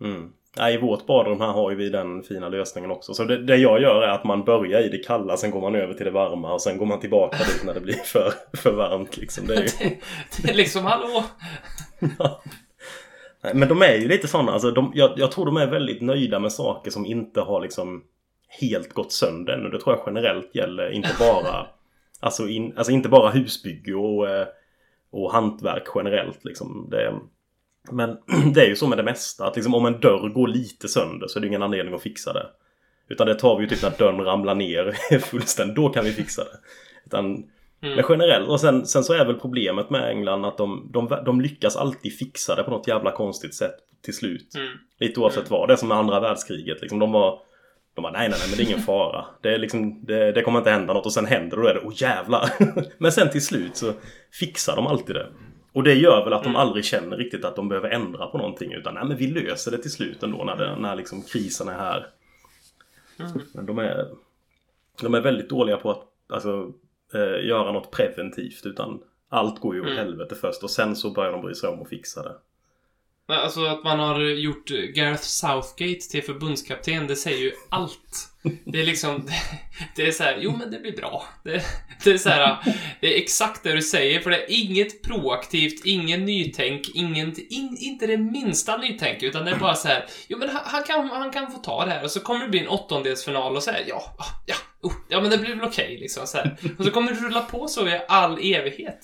[0.00, 0.32] Mm.
[0.56, 3.14] Ja, I vårt badrum här har ju vi den fina lösningen också.
[3.14, 5.74] Så det, det jag gör är att man börjar i det kalla, sen går man
[5.74, 8.72] över till det varma och sen går man tillbaka dit när det blir för, för
[8.72, 9.16] varmt.
[9.16, 9.46] Liksom.
[9.46, 9.68] Det är ju...
[9.78, 9.98] Det,
[10.42, 11.24] det är liksom, hallå?
[13.42, 14.52] Nej, Men de är ju lite sådana.
[14.52, 18.04] Alltså, de, jag, jag tror de är väldigt nöjda med saker som inte har liksom
[18.60, 19.68] helt gått sönder ännu.
[19.68, 20.90] Det tror jag generellt gäller.
[20.90, 21.66] Inte bara,
[22.20, 24.46] alltså, in, alltså inte bara husbygge och, eh,
[25.10, 26.44] och hantverk generellt.
[26.44, 26.88] Liksom.
[26.90, 27.14] Det,
[27.90, 28.16] men
[28.54, 29.46] det är ju så med det mesta.
[29.46, 32.32] Att liksom, om en dörr går lite sönder så är det ingen anledning att fixa
[32.32, 32.46] det.
[33.08, 35.76] Utan det tar vi ju typ när dörren ramlar ner fullständigt.
[35.76, 36.58] Då kan vi fixa det.
[37.06, 37.44] Utan,
[37.80, 38.48] Men generellt.
[38.48, 42.18] Och sen, sen så är väl problemet med England att de, de, de lyckas alltid
[42.18, 44.54] fixa det på något jävla konstigt sätt till slut.
[44.54, 44.68] Mm.
[45.00, 45.68] Lite oavsett vad.
[45.68, 46.80] Det är som med andra världskriget.
[46.80, 47.38] Liksom, de var
[47.94, 49.24] de bara nej, nej, nej, men det är ingen fara.
[49.42, 51.68] Det, är liksom, det, det kommer inte hända något och sen händer det och då
[51.68, 52.50] är det åh jävlar.
[52.98, 53.92] men sen till slut så
[54.32, 55.26] fixar de alltid det.
[55.72, 58.72] Och det gör väl att de aldrig känner riktigt att de behöver ändra på någonting
[58.72, 61.72] utan nej men vi löser det till slut ändå när, det, när liksom krisen är
[61.72, 62.06] här.
[63.52, 64.08] Men de är,
[65.02, 66.72] de är väldigt dåliga på att alltså,
[67.14, 71.32] eh, göra något preventivt utan allt går ju åt helvete först och sen så börjar
[71.32, 72.34] de bry sig om att fixa det.
[73.28, 78.28] Alltså att man har gjort Gareth Southgate till förbundskapten, det säger ju allt.
[78.64, 79.28] Det är liksom,
[79.96, 81.24] det, är så här, jo men det blir bra.
[81.44, 81.62] Det,
[82.04, 82.58] det är så här,
[83.00, 87.76] det är exakt det du säger, för det är inget proaktivt, ingen nytänk, ingen, in,
[87.80, 91.08] inte det minsta nytänk, utan det är bara så här, jo men han, han, kan,
[91.08, 93.70] han kan få ta det här, och så kommer det bli en åttondelsfinal och så
[93.70, 96.56] här, ja, ah, ja, oh, ja men det blir väl okej liksom så här.
[96.78, 99.00] Och så kommer det rulla på så i all evighet.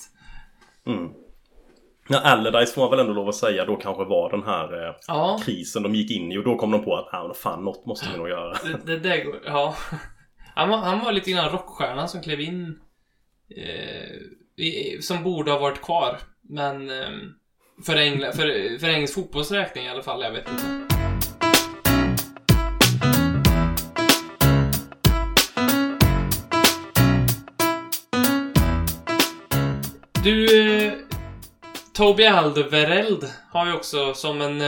[0.87, 1.09] Mm.
[2.11, 4.95] Ja, Allardyce får man väl ändå lov att säga då kanske var den här eh,
[5.07, 5.39] Ja.
[5.45, 8.07] krisen de gick in i och då kom de på att ah, fan något måste
[8.11, 8.53] vi nog göra.
[8.85, 9.75] Det, det går, ja.
[10.55, 12.79] Han var, han var lite grann rockstjärnan som klev in
[13.57, 16.17] eh, i, som borde ha varit kvar.
[16.41, 17.09] Men eh,
[17.85, 20.85] för, Engla, för, för engelsk fotbolls räkning i alla fall, jag vet inte.
[30.23, 30.45] Du,
[30.85, 30.93] eh,
[31.99, 34.61] Toby Alderweireld har ju också som en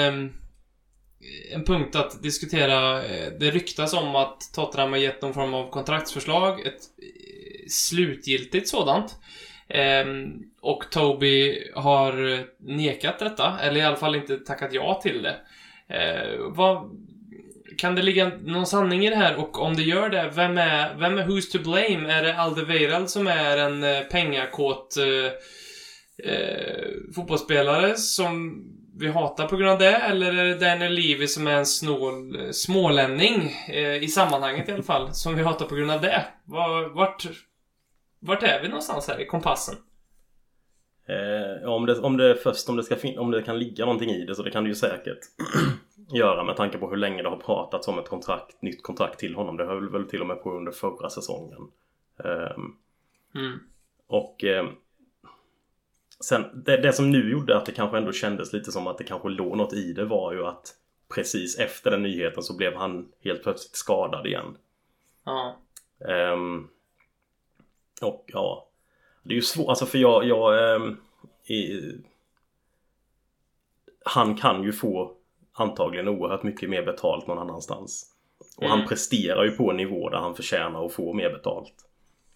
[1.53, 3.05] en punkt att diskutera.
[3.05, 6.59] Eh, det ryktas om att Tottenham har gett någon form av kontraktsförslag.
[6.59, 9.15] Ett eh, slutgiltigt sådant.
[10.61, 15.35] Och Toby har eh, nekat detta, eller i alla fall inte tackat ja till det.
[15.95, 16.99] Eh, vad,
[17.77, 19.35] kan det ligga någon sanning i det här?
[19.35, 22.13] Och om det gör det, vem är, vem är who's to blame?
[22.13, 25.31] Är det Alderweireld som är en eh, pengakåt eh,
[26.23, 28.63] eh, fotbollsspelare som
[28.97, 29.95] vi hatar på grund av det?
[29.95, 34.71] Eller är det Daniel Levy som är en snål eh, smålänning eh, i sammanhanget i
[34.71, 36.25] alla fall, som vi hatar på grund av det?
[36.43, 37.27] Var, vart,
[38.19, 39.75] vart är vi någonstans här i kompassen?
[41.07, 44.25] Eh, om, det, om det först om det, ska om det kan ligga någonting i
[44.25, 45.19] det så det kan det ju säkert
[46.13, 49.35] göra med tanke på hur länge det har pratats om ett kontrakt, nytt kontrakt till
[49.35, 49.57] honom.
[49.57, 51.61] Det höll väl till och med på under förra säsongen.
[52.23, 52.75] Ehm,
[53.35, 53.59] Mm.
[54.07, 54.65] Och eh,
[56.21, 59.03] sen det, det som nu gjorde att det kanske ändå kändes lite som att det
[59.03, 60.73] kanske låg något i det var ju att
[61.15, 64.57] precis efter den nyheten så blev han helt plötsligt skadad igen.
[65.25, 65.57] Ja.
[66.09, 66.67] Ehm,
[68.01, 68.67] och ja,
[69.23, 70.97] det är ju svårt alltså för jag, jag ehm,
[71.45, 71.81] i,
[74.05, 75.13] han kan ju få
[75.53, 78.07] antagligen oerhört mycket mer betalt någon annanstans.
[78.57, 78.87] Och han Mm.
[78.89, 81.73] presterar ju på en nivå där han förtjänar att få mer betalt.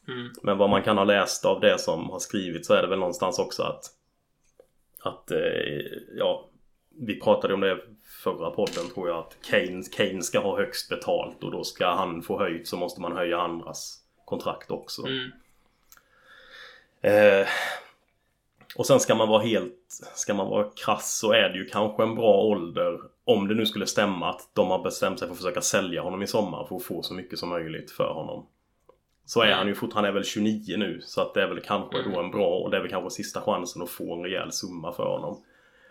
[0.07, 0.33] Mm.
[0.43, 2.99] Men vad man kan ha läst av det som har skrivits så är det väl
[2.99, 3.91] någonstans också att
[4.99, 5.37] att eh,
[6.17, 6.45] ja
[6.97, 7.79] vi pratade om det
[8.23, 12.21] förra podden tror jag att Kane, Kane ska ha högst betalt och då ska han
[12.21, 15.01] få höjt så måste man höja andras kontrakt också.
[15.07, 15.31] Mm.
[17.01, 17.47] Eh,
[18.75, 22.03] och sen ska man vara helt, ska man vara krass så är det ju kanske
[22.03, 25.37] en bra ålder om det nu skulle stämma att de har bestämt sig för att
[25.37, 28.45] försöka sälja honom i sommar för att få så mycket som möjligt för honom.
[29.25, 29.57] Så är Mm.
[29.57, 32.19] han ju fortfarande, han är väl 29 nu så att det är väl kanske då
[32.19, 35.05] en bra och det är väl kanske sista chansen att få en rejäl summa för
[35.05, 35.43] honom.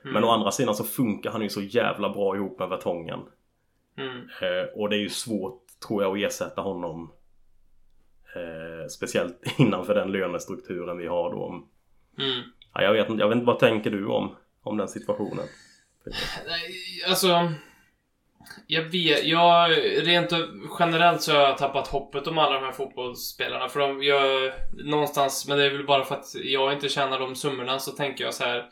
[0.02, 3.20] Men å andra sidan så funkar han ju så jävla bra ihop med Vertongen.
[3.98, 4.16] Mm.
[4.16, 7.12] Eh, och det är ju svårt tror jag att ersätta honom.
[8.36, 11.48] Eh, speciellt innanför den lönestrukturen vi har då.
[12.18, 12.42] Mm.
[12.74, 15.46] Ja, jag, vet, jag vet inte, vad tänker du om, om den situationen?
[16.46, 16.70] Nej,
[17.08, 17.52] alltså...
[18.66, 19.70] Jag vet, jag,
[20.06, 20.32] rent
[20.78, 23.68] generellt så har jag tappat hoppet om alla de här fotbollsspelarna.
[23.68, 27.34] För de, jag, någonstans, men det är väl bara för att jag inte tjänar de
[27.34, 28.70] summorna, så tänker jag så här.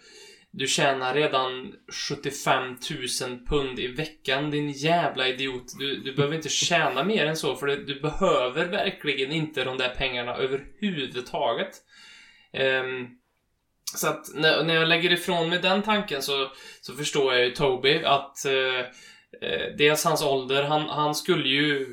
[0.55, 1.75] Du tjänar redan
[2.11, 2.77] 75
[3.21, 5.79] 000 pund i veckan, din jävla idiot.
[5.79, 9.79] Du, du behöver inte tjäna mer än så, för det, du behöver verkligen inte de
[9.79, 11.71] där pengarna överhuvudtaget.
[12.53, 13.19] Um,
[13.95, 17.51] så att när, när jag lägger ifrån mig den tanken så, så förstår jag ju
[17.51, 18.85] Toby att uh,
[19.41, 21.87] eh, dels hans ålder, han, han skulle ju...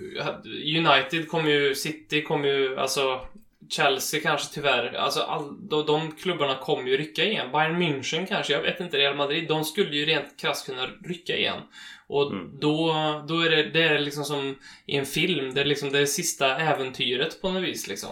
[0.78, 3.22] United kommer ju, City kommer ju, alltså
[3.70, 7.52] Chelsea kanske tyvärr, alltså all, de, de klubbarna kommer ju rycka igen.
[7.52, 11.38] Bayern München kanske, jag vet inte, Real Madrid, de skulle ju rent krasst kunna rycka
[11.38, 11.60] igen.
[12.08, 12.60] Och Mm.
[12.60, 12.94] då,
[13.28, 16.58] då är det, det är liksom som i en film, det är liksom det sista
[16.58, 18.10] äventyret på något vis liksom.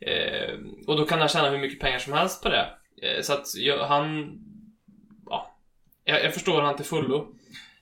[0.00, 0.54] Eh,
[0.86, 2.66] och då kan han tjäna hur mycket pengar som helst på det.
[3.02, 4.38] Eh, så att jag, han...
[5.26, 5.54] Ja.
[6.04, 7.34] Jag, jag förstår han till fullo.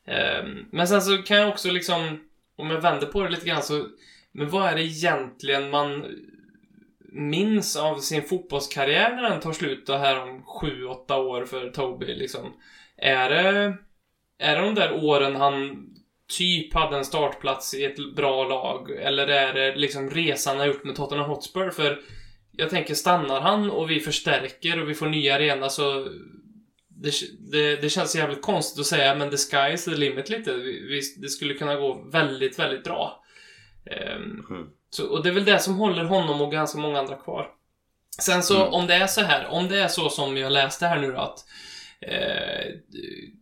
[0.06, 2.20] Ehm, men sen så kan jag också liksom,
[2.56, 3.86] om jag vänder på det lite grann så,
[4.32, 6.04] men vad är det egentligen man
[7.12, 11.70] minns av sin fotbollskarriär när den tar slut då här om sju, åtta år för
[11.70, 12.52] Toby liksom?
[12.96, 13.76] Är det,
[14.38, 15.86] är det de där åren han
[16.38, 18.90] typ hade en startplats i ett bra lag?
[18.90, 21.70] Eller är det liksom resan han har gjort med Tottenham Hotspur?
[21.70, 22.00] För
[22.52, 26.08] jag tänker, stannar han och vi förstärker och vi får nya arena så
[27.02, 27.12] det,
[27.52, 30.52] det, det känns jävligt konstigt att säga, men the sky is the limit lite.
[30.52, 33.22] Vi, det skulle kunna gå väldigt, väldigt bra.
[33.90, 34.66] Ehm, Mm.
[34.90, 37.48] så, och det är väl det som håller honom och ganska många andra kvar.
[38.20, 38.74] Sen så, Mm.
[38.74, 41.18] om det är så här, om det är så som jag läste här nu då,
[41.18, 41.38] att
[42.00, 42.72] eh,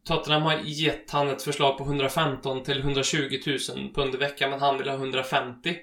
[0.08, 3.58] Tottenham har gett han ett förslag på 115 till 120 000
[3.94, 5.76] pund i veckan, men han vill ha 150.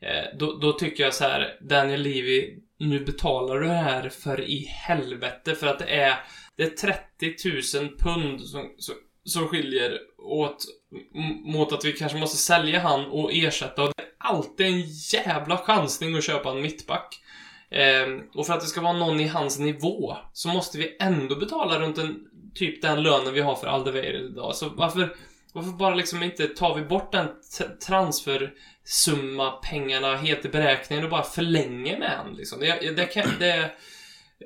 [0.00, 4.40] Eh, då, då tycker jag så här, Daniel Levy, nu betalar du det här för
[4.40, 6.14] i helvete, för att det är,
[6.58, 8.94] det är 30 000 pund som, som,
[9.24, 10.64] som skiljer åt
[11.44, 13.82] mot att vi kanske måste sälja han och ersätta.
[13.82, 14.80] Och det är alltid en
[15.12, 17.20] jävla chansning att köpa en mittback.
[17.70, 21.36] Ehm, och för att det ska vara någon i hans nivå så måste vi ändå
[21.36, 24.54] betala runt en, typ den lönen vi har för Aldeveir idag.
[24.54, 25.16] Så varför,
[25.52, 27.28] varför bara liksom inte tar vi bort den
[27.86, 32.60] transfersumma pengarna heter beräkningen och bara förlänger med han liksom.
[32.60, 33.70] Det, det kan, det,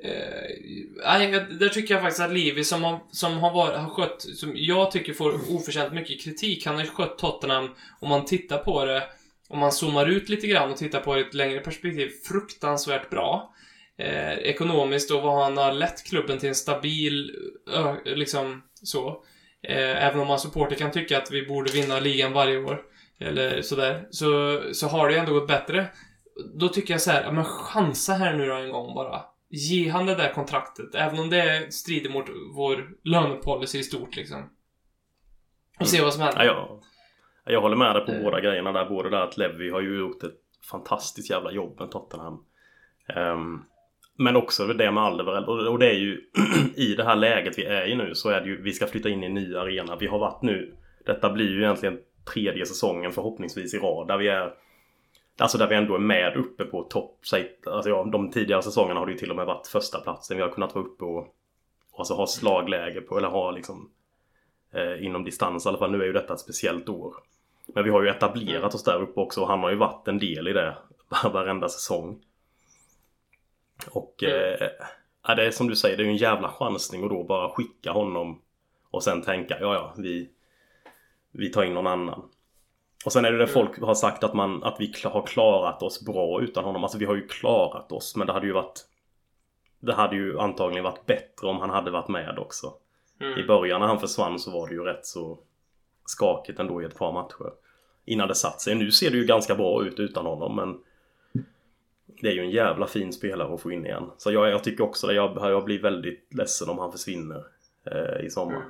[0.01, 0.49] Eh,
[1.05, 4.51] nej, där tycker jag faktiskt att Levi som har, som har, varit, har skött, som
[4.55, 8.85] jag tycker får oförtjänt mycket kritik, han har ju skött Tottenham, om man tittar på
[8.85, 9.03] det,
[9.49, 13.09] om man zoomar ut lite grann och tittar på det i ett längre perspektiv, fruktansvärt
[13.09, 13.53] bra.
[13.97, 17.35] Eh, ekonomiskt och vad han har lett klubben till en stabil,
[17.73, 19.23] ö, liksom så.
[19.63, 22.81] Eh, även om man supporter kan tycka att vi borde vinna ligan varje år,
[23.19, 25.87] eller sådär, så, så har det ändå gått bättre.
[26.53, 29.32] Då tycker jag så här, ja, men chansa här nu då en gång bara.
[29.55, 34.49] Ge han det där kontraktet, även om det strider mot vår lönepolicy i stort liksom.
[35.79, 36.43] Och se vad som händer.
[36.45, 36.81] Ja,
[37.45, 38.23] jag, jag håller med dig på Eh.
[38.23, 38.85] båda grejerna där.
[38.85, 40.39] Både där att Levi har ju gjort ett
[40.71, 42.45] fantastiskt jävla jobb med Tottenham.
[43.15, 43.61] Ehm,
[44.17, 45.45] men också det med Alderweireld.
[45.45, 46.21] Och, och det är ju
[46.75, 49.09] i det här läget vi är i nu så är det ju, vi ska flytta
[49.09, 49.95] in i en ny arena.
[49.95, 51.99] Vi har varit nu, detta blir ju egentligen
[52.33, 54.53] tredje säsongen förhoppningsvis i rad där vi är
[55.37, 57.19] Alltså där vi ändå är med uppe på topp.
[57.65, 60.37] Alltså ja, de tidigare säsongerna har det ju till och med varit första platsen.
[60.37, 61.35] Vi har kunnat vara uppe och
[61.97, 63.89] alltså ha slagläge på, eller ha liksom
[64.71, 65.91] eh, inom distans i alla fall.
[65.91, 67.15] Nu är ju detta ett speciellt år.
[67.67, 70.19] Men vi har ju etablerat oss där uppe också och han har ju varit en
[70.19, 70.77] del i det
[71.33, 72.19] varenda säsong.
[73.91, 74.69] Och eh,
[75.27, 77.49] ja, det är som du säger, det är ju en jävla chansning att då bara
[77.49, 78.41] skicka honom
[78.91, 80.29] och sen tänka ja ja, vi,
[81.31, 82.29] vi tar in någon annan.
[83.05, 86.05] Och sen är det det folk har sagt att, man, att vi har klarat oss
[86.05, 86.83] bra utan honom.
[86.83, 88.85] Alltså vi har ju klarat oss men det hade ju varit
[89.79, 92.73] Det hade ju antagligen varit bättre om han hade varit med också.
[93.19, 93.39] Mm.
[93.39, 95.39] I början när han försvann så var det ju rätt så
[96.05, 97.53] skakigt ändå i ett par matcher.
[98.05, 98.75] Innan det satt sig.
[98.75, 100.79] Nu ser det ju ganska bra ut utan honom men
[102.21, 104.11] det är ju en jävla fin spelare att få in igen.
[104.17, 105.13] Så jag, jag tycker också det.
[105.13, 107.43] Jag, jag blir väldigt ledsen om han försvinner
[107.85, 108.65] eh, i sommar.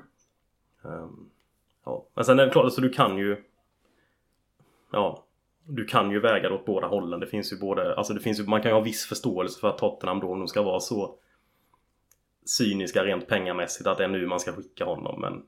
[0.83, 0.99] Mm.
[0.99, 1.29] Ehm,
[1.85, 2.05] ja.
[2.13, 3.43] Men sen är det klart, så du kan ju
[4.93, 5.25] Ja
[5.63, 7.19] Du kan ju väga det åt båda hållen.
[7.19, 9.69] Det finns ju både, alltså det finns ju, man kan ju ha viss förståelse för
[9.69, 11.15] att Tottenham då nog ska vara så
[12.45, 15.43] cyniska rent pengamässigt att det är nu man ska skicka honom men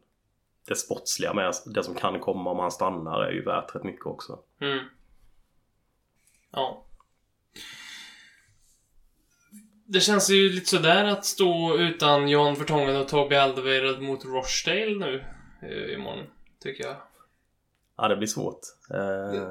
[0.67, 4.05] det sportsliga med det som kan komma om han stannar är ju värt rätt mycket
[4.05, 4.39] också.
[4.61, 4.85] Mm.
[6.51, 6.85] Ja.
[9.85, 14.95] Det känns ju lite sådär att stå utan Johan Vertongen och Toby Alderweireld mot Rochdale
[14.95, 15.23] nu
[15.61, 16.25] eh, imorgon,
[16.59, 16.95] tycker jag.
[17.97, 18.59] Ja, det blir svårt.
[18.93, 19.41] Eh,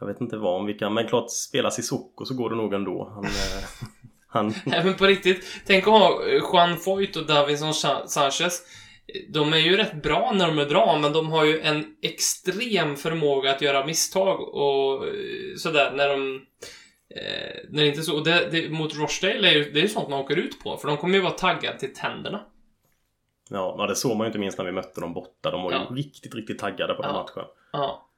[0.00, 2.74] Jag vet inte vad om vi kan, men klart spela Sissoko så går det nog
[2.74, 3.12] ändå.
[3.14, 3.64] Han, eh,
[4.28, 5.44] han, Nej men på riktigt.
[5.66, 8.62] Tänk att ha Juan Foyt och Davinson Sa- Sanchez.
[9.32, 12.96] De är ju rätt bra när de är bra, men de har ju en extrem
[12.96, 15.12] förmåga att göra misstag och eh,
[15.56, 16.40] sådär när de...
[17.16, 18.16] Eh, när det inte så.
[18.16, 20.76] Och det, det, mot Rochdale är ju, det är ju sånt man åker ut på,
[20.76, 22.46] för de kommer ju vara taggade till tänderna.
[23.52, 25.50] Ja, det såg man ju inte minst när vi mötte dem borta.
[25.50, 25.86] De var ju Ja.
[25.90, 27.22] riktigt, riktigt taggade på den Ja.
[27.22, 27.44] matchen.
[27.72, 28.08] Ja.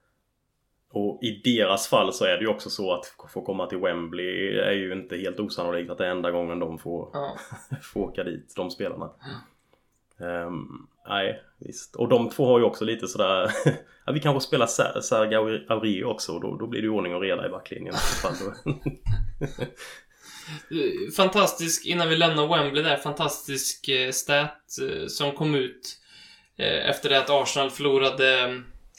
[0.91, 4.57] Och i deras fall så är det ju också så att få komma till Wembley
[4.57, 7.37] är ju inte helt osannolikt att det är enda gången de får, Ja.
[7.81, 9.09] får åka dit, de spelarna.
[10.19, 10.67] Ehm,
[11.07, 11.95] nej, visst.
[11.95, 13.49] Och de två har ju också lite sådär...
[14.05, 16.91] ja, vi kanske spelar Ser- Serge Auri- Aurier också och då, då blir det ju
[16.93, 17.95] ordning och reda i backlinjen.
[21.15, 25.97] Fantastisk, innan vi lämnar Wembley där, fantastisk eh, stat eh, som kom ut
[26.57, 28.49] eh, efter det att Arsenal förlorade eh,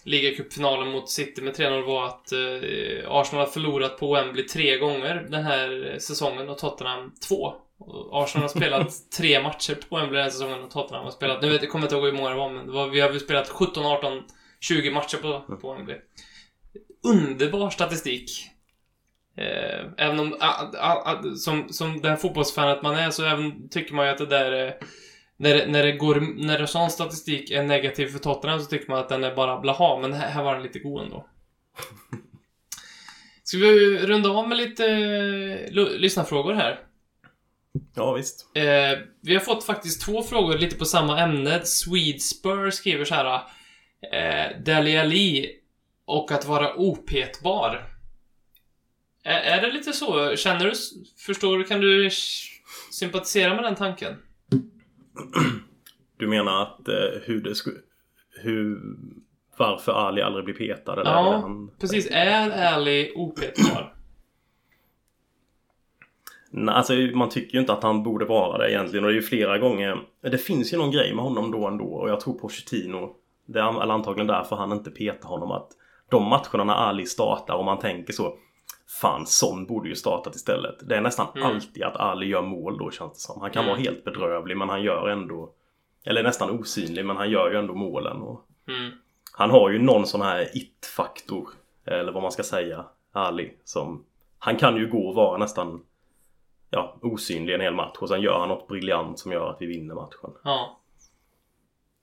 [0.05, 2.33] ligacupfinalen mot City med 3-0 var att
[3.07, 7.55] Arsenal har förlorat på Wembley tre gånger den här säsongen och Tottenham två.
[8.13, 11.49] Arsenal har spelat tre matcher på Wembley den här säsongen och Tottenham har spelat, nu
[11.49, 13.21] vet jag kommer inte ihåg hur många det var, men det var, vi har väl
[13.21, 14.23] spelat 17, 18,
[14.61, 15.97] 20 matcher på, på Wembley.
[17.05, 18.51] Underbar statistik.
[19.37, 23.95] Eh, även om, a, a, a, som, som den fotbollsfanet man är så även tycker
[23.95, 24.77] man ju att det där är,
[25.37, 28.91] när, det- när det går, när det sån statistik är negativ för Tottenham så tycker
[28.91, 31.27] man att den är bara blaha, men här, här var den lite god ändå.
[33.43, 36.81] Ska vi runda av med lite eh, lyssnarfrågor här?
[37.95, 38.57] ja, visst.
[38.57, 41.61] Eh, vi har fått faktiskt två frågor lite på samma ämne.
[41.65, 43.41] Swedspur skriver så här.
[44.13, 45.51] Eh, Dali Ali
[46.05, 47.96] och att vara opetbar.
[49.27, 50.37] Är, är det lite så?
[50.37, 50.73] Känner du,
[51.27, 52.11] förstår du, kan du
[52.91, 54.15] sympatisera med den tanken?
[56.17, 57.77] Du menar att eh, hur det skulle...
[58.43, 58.81] Hur...
[59.57, 60.93] Varför Ali aldrig blir petad?
[60.93, 61.71] Eller Ja, han...
[61.81, 62.09] precis.
[62.11, 63.95] Är Ali opetbar?
[66.51, 69.21] Nej, alltså man tycker ju inte att han borde vara det egentligen och det är
[69.21, 72.39] ju flera gånger Det finns ju någon grej med honom då ändå och jag tror
[72.39, 73.17] Pochettino
[73.47, 75.69] Det är eller antagligen därför han inte petar honom att
[76.11, 78.39] De matcherna när Ali startar och man tänker så
[78.89, 80.89] Fan, Son borde ju startat istället.
[80.89, 81.47] Det är nästan Mm.
[81.47, 83.41] alltid att Ali gör mål då känns det som.
[83.41, 83.71] Han kan Mm.
[83.73, 85.53] vara helt bedrövlig men han gör ändå
[86.09, 88.23] Eller nästan osynlig men han gör ju ändå målen.
[88.23, 88.91] Och Mm.
[89.33, 91.49] han har ju någon sån här it-faktor.
[91.85, 92.85] Eller vad man ska säga.
[93.13, 93.55] Ali.
[93.65, 94.05] Som
[94.39, 95.85] Han kan ju gå och vara nästan
[96.71, 99.67] Ja, osynlig en hel match och sen gör han något briljant som gör att vi
[99.67, 100.31] vinner matchen.
[100.45, 100.81] Ja.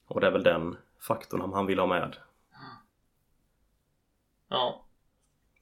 [0.07, 0.77] Och det är väl den
[1.07, 2.17] faktorn han vill ha med.
[4.49, 4.82] Ja.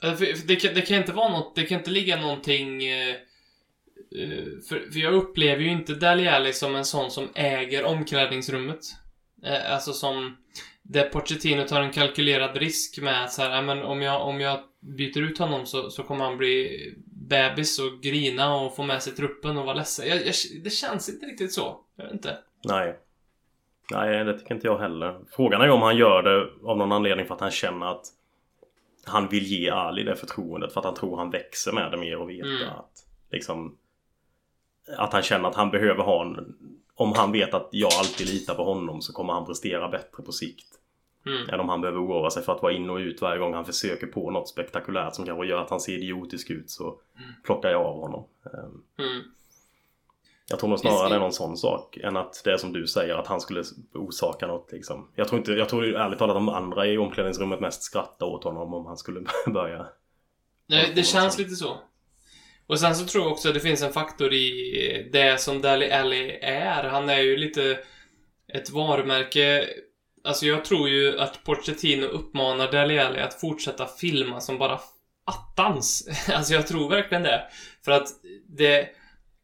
[0.01, 2.83] Alltså, det, kan, det kan inte vara något, det kan inte ligga någonting...
[2.83, 7.85] Eh, eh, för, för jag upplever ju inte Dali Alli som en sån som äger
[7.85, 8.79] omklädningsrummet.
[9.43, 10.37] Eh, alltså som...
[10.83, 14.59] Där Pochettino tar en kalkylerad risk med att så här, men om jag, om jag
[14.79, 19.13] byter ut honom så, så kommer han bli bebis och grina och få med sig
[19.13, 20.07] truppen och vara ledsen.
[20.07, 20.33] Jag, jag,
[20.63, 21.79] det känns inte riktigt så.
[21.95, 22.37] Jag vet inte.
[22.63, 22.99] Nej.
[23.91, 25.19] Nej, det tycker inte jag heller.
[25.35, 28.05] Frågan är ju om han gör det av någon anledning för att han känner att
[29.05, 32.17] han vill ge Ali det förtroendet för att han tror han växer med det mer
[32.17, 32.69] och veta Mm.
[32.69, 33.77] att liksom
[34.97, 36.55] att han känner att han behöver ha en
[36.95, 40.31] om han vet att jag alltid litar på honom så kommer han prestera bättre på
[40.31, 40.67] sikt.
[41.25, 41.49] Mm.
[41.49, 43.65] Än om han behöver oroa sig för att vara in och ut varje gång han
[43.65, 46.95] försöker på något spektakulärt som kanske gör att han ser idiotisk ut så
[47.43, 48.23] plockar jag av honom.
[48.45, 49.21] Ehm, Mm.
[50.51, 52.87] Jag tror nog snarare det är någon sån sak än att det är som du
[52.87, 55.11] säger att han skulle orsaka något liksom.
[55.15, 58.43] Jag tror inte, jag tror ju ärligt talat de andra i omklädningsrummet mest skrattar åt
[58.43, 59.21] honom om han skulle
[59.53, 59.85] börja.
[60.67, 61.77] Nej, det känns lite så.
[62.67, 65.91] Och sen så tror jag också att det finns en faktor i det som Dali
[65.91, 66.83] Alli är.
[66.83, 67.79] Han är ju lite
[68.53, 69.69] ett varumärke.
[70.23, 74.79] Alltså jag tror ju att Pochettino uppmanar Dali Alli att fortsätta filma som bara
[75.25, 76.07] attans.
[76.33, 77.43] Alltså jag tror verkligen det.
[77.85, 78.07] För att
[78.57, 78.89] det...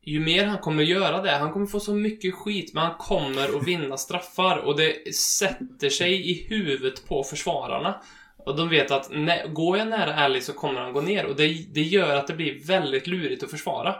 [0.07, 3.57] Ju mer han kommer göra det, han kommer få så mycket skit, men han kommer
[3.57, 8.01] att vinna straffar och det sätter sig i huvudet på försvararna.
[8.37, 9.09] Och de vet att
[9.53, 12.33] går jag nära Ali så kommer han gå ner och det, det gör att det
[12.33, 13.95] blir väldigt lurigt att försvara.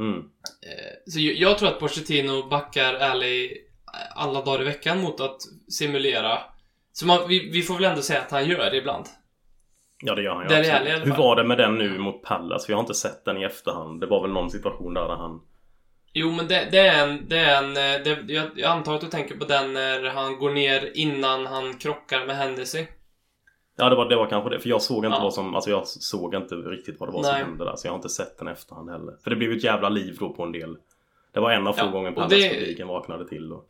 [0.00, 0.18] Mm.
[0.18, 3.56] Eh, Så jag, jag tror att Pochettino backar Ali
[4.14, 6.38] alla dagar i veckan mot att simulera.
[6.92, 9.06] Så man, vi, vi får väl ändå säga att han gör det ibland.
[10.02, 12.68] Ja det gör han ju Det är Hur var det med den nu mot Pallas?
[12.68, 14.00] Vi har inte sett den i efterhand.
[14.00, 15.40] Det var väl någon situation där, där han...
[16.12, 17.28] Jo, men det, det är en...
[17.28, 20.38] Det är en eh, det, jag, jag antar att du tänker på den när han
[20.38, 22.86] går ner innan han krockar med Hennessy.
[23.76, 24.60] Ja det var, det var kanske det.
[24.60, 25.22] För jag såg inte Ja.
[25.22, 25.54] vad som...
[25.54, 27.40] Alltså jag såg inte riktigt vad det var Nej.
[27.40, 27.76] som hände där.
[27.76, 29.14] Så jag har inte sett den i efterhand heller.
[29.24, 30.76] För det blev ju ett jävla liv då på en del.
[31.32, 33.52] Det var en av få Ja, gånger och Pallas det- publiken vaknade till.
[33.52, 33.64] Och...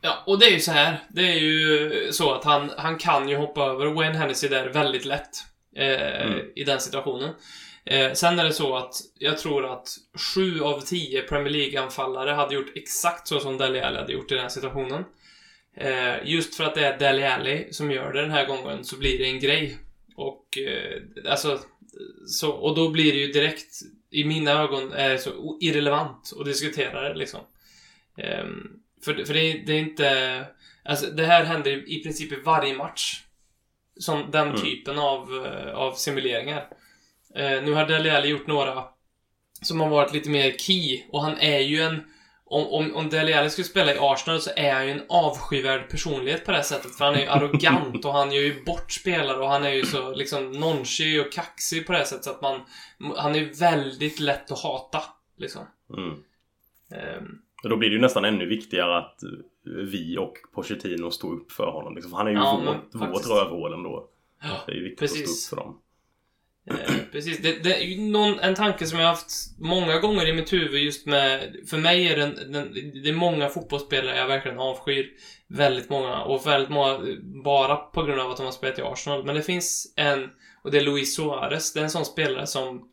[0.00, 0.98] Ja, och det är ju så här.
[1.08, 5.04] Det är ju så att han, han kan ju hoppa över Wayne Hennessy där väldigt
[5.04, 5.30] lätt.
[5.76, 6.40] Eh, Mm.
[6.54, 7.34] i den situationen.
[7.84, 9.88] Eh, sen är det så att jag tror att
[10.34, 14.34] sju av tio Premier League-anfallare hade gjort exakt så som Dele Alli hade gjort i
[14.34, 15.04] den situationen.
[15.76, 18.96] Eh, just för att det är Dele Alli som gör det den här gången så
[18.98, 19.78] blir det en grej.
[20.16, 21.60] Och eh, alltså,
[22.26, 26.44] så, och då blir det ju direkt, i mina ögon, är det så irrelevant att
[26.46, 27.40] diskutera det liksom.
[28.18, 28.68] Ehm,
[29.04, 30.44] för för det, är- det är inte...
[30.84, 33.22] Alltså det här händer i princip i varje match.
[33.98, 34.60] Som den Mm.
[34.60, 36.68] typen av, eh, av simuleringar.
[37.34, 38.84] Eh, nu har Dele Alli gjort några
[39.62, 42.04] som har varit lite mer key och han är ju en
[42.48, 45.90] om, om, om Dele Alli skulle spela i Arsenal så är han ju en avskyvärd
[45.90, 46.96] personlighet på det här sättet.
[46.96, 49.84] För han är ju arrogant och han gör ju bort spelare och han är ju
[49.84, 52.60] så liksom nonchig och kaxig på det här sättet så att man...
[53.16, 55.02] Han är ju väldigt lätt att hata.
[55.36, 55.62] Liksom.
[55.96, 56.10] Mm.
[57.62, 59.18] Och då blir det ju nästan ännu viktigare att
[59.66, 61.94] vi och Pochettino står upp för honom.
[61.94, 62.12] Liksom.
[62.12, 64.08] Han är ju Ja, vår, men vårt rövhål ändå.
[64.42, 64.48] ja.
[64.66, 65.22] Det är ju viktigt Precis.
[65.22, 65.80] att stå upp för dem.
[66.70, 67.38] Eh, precis.
[67.42, 70.52] Det, det är ju någon, en tanke som jag har haft många gånger i mitt
[70.52, 71.56] huvud just med...
[71.70, 75.10] För mig är den, den, det är många fotbollsspelare jag verkligen avskyr.
[75.48, 76.22] Väldigt många.
[76.22, 77.00] Och väldigt många
[77.44, 79.24] bara på grund av att de har spelat i Arsenal.
[79.24, 80.30] Men det finns en,
[80.62, 81.72] och det är Luis Suarez.
[81.72, 82.88] Det är en sån spelare som...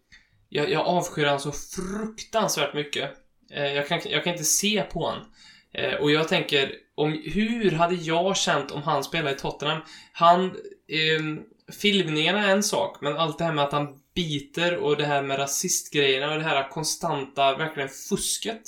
[0.49, 3.11] Jag, jag avskyr han så fruktansvärt mycket.
[3.51, 5.25] Eh, jag, kan, jag kan inte se på han.
[5.73, 9.81] Eh, och jag tänker, om, hur hade jag känt om han spelade i Tottenham?
[10.13, 10.55] Han...
[10.87, 11.41] ehm,
[11.81, 15.21] filmningarna är en sak, men allt det här med att han biter och det här
[15.23, 18.61] med rasistgrejerna och det här konstanta, verkligen fusket.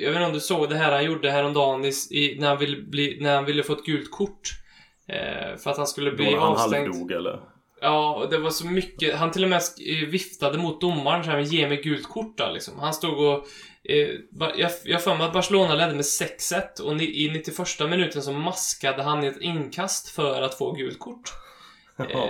[0.00, 2.58] Jag vet inte om du såg det här han gjorde häromdagen i, i, när, han
[2.58, 4.50] ville bli, när han ville få ett gult kort.
[5.08, 6.88] Eh, för att han skulle Då bli när han avstängd.
[6.88, 7.40] halvdog eller?
[7.80, 9.14] Ja, och det var så mycket.
[9.16, 12.50] Han till och med eh, viftade mot domaren så här, ge mig gult kort då,
[12.50, 12.78] liksom.
[12.78, 13.46] Han stod och...
[13.88, 14.08] Eh,
[14.56, 18.32] jag jag har för mig att Barcelona ledde med 6-1 och i 91 minuten så
[18.32, 21.32] maskade han ett inkast för att få gult kort.
[21.98, 22.20] Eh,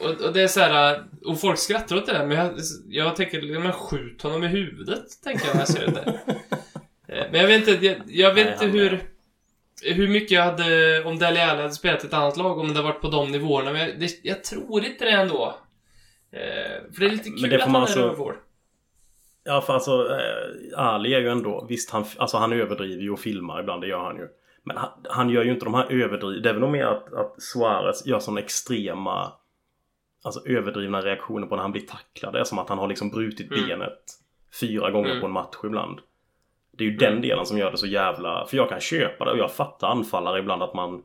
[0.00, 2.54] och, och det är så här, och folk skrattar åt det där, men jag,
[2.88, 6.20] jag tänker, men skjut honom i huvudet, tänker jag när jag ser det där.
[7.08, 9.02] Eh, Men jag vet inte, jag, jag vet inte han hur,
[9.82, 12.82] hur mycket jag hade, om Dele Alli hade spelat i ett annat lag, om det
[12.82, 15.56] varit på de nivåerna, men jag, det, jag tror inte det ändå.
[16.32, 18.34] Eh, för det är lite Men kul det att får han man är alltså- rövhål.
[19.44, 23.20] Ja för alltså eh, Ali är ju ändå, visst han, alltså han överdriver ju och
[23.20, 24.28] filmar ibland, det gör han ju.
[24.64, 26.42] Men han, han gör ju inte de här överdriv...
[26.42, 29.32] Det är väl nog mer att, att Suarez gör såna extrema
[30.24, 32.32] Alltså överdrivna reaktioner på när han blir tacklad.
[32.32, 33.68] Det är som att han har liksom brutit Mm.
[33.68, 34.02] benet
[34.60, 35.20] fyra gånger Mm.
[35.20, 35.98] på en match ibland.
[36.72, 38.46] Det är ju den delen som gör det så jävla...
[38.46, 41.02] För jag kan köpa det och jag fattar anfallare ibland att man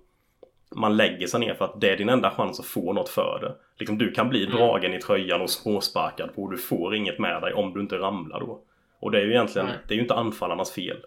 [0.75, 3.39] man lägger sig ner för att det är din enda chans att få något för
[3.41, 3.55] det.
[3.79, 4.55] Liksom, du kan bli Mm.
[4.57, 7.95] dragen i tröjan och småsparkad på och du får inget med dig om du inte
[7.97, 8.61] ramlar då.
[8.99, 10.97] Och det är ju egentligen, det är ju inte anfallarnas fel.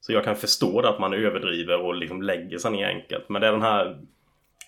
[0.00, 3.28] Så jag kan förstå det att man överdriver och liksom lägger sig ner enkelt.
[3.28, 3.98] Men det är den här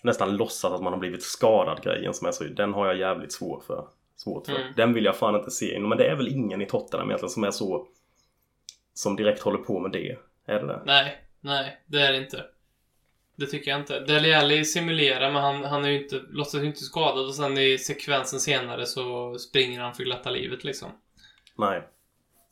[0.03, 3.33] nästan låtsas att man har blivit skadad grejen som är så, den har jag jävligt
[3.33, 3.85] svår för.
[4.15, 4.55] Svårt för.
[4.55, 4.73] Mm.
[4.75, 5.79] Den vill jag fan inte se.
[5.79, 7.87] Men det är väl ingen i Tottenham egentligen som är så
[8.93, 10.17] som direkt håller på med det.
[10.45, 10.81] Är det det?
[10.85, 12.45] Nej, nej, det är det inte.
[13.39, 13.99] Det tycker jag inte.
[13.99, 17.57] Dele Alli simulerar, men han, han är ju inte, låtsas ju inte skadad och sen
[17.57, 20.89] i sekvensen senare så springer han för glatta livet liksom.
[21.57, 21.83] Nej.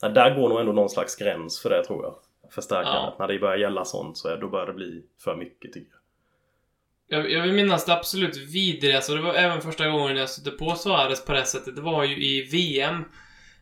[0.02, 2.16] Nej, där går nog ändå någon slags gräns för det tror jag.
[2.52, 2.94] Förstärkandet.
[2.96, 3.16] Ja.
[3.20, 7.20] När det börjar gälla sånt så är, då börjar det bli för mycket tycker jag.
[7.20, 10.58] Jag, jag vill minnas det absolut vidrigaste, och det var även första gången jag stötte
[10.58, 13.04] på Suarez på det sättet, det var ju i VM.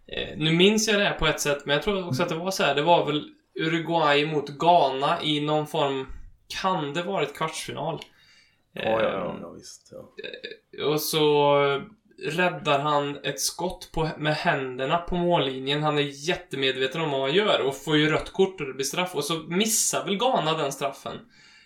[0.07, 2.35] Eh, nu minns jag det här på ett sätt, men jag tror också att det
[2.35, 2.75] var så här.
[2.75, 6.07] det var väl Uruguay mot Ghana i någon form,
[6.47, 7.99] kan det varit kvartsfinal?
[8.73, 9.93] Ja, ja, ja, Eh, ja visst.
[10.71, 10.85] Ja.
[10.85, 11.55] Och så
[12.23, 15.83] räddar han ett skott på, med händerna på mållinjen.
[15.83, 18.85] Han är jättemedveten om vad han gör och får ju rött kort och det blir
[18.85, 19.15] straff.
[19.15, 21.19] Och så missar väl Ghana den straffen.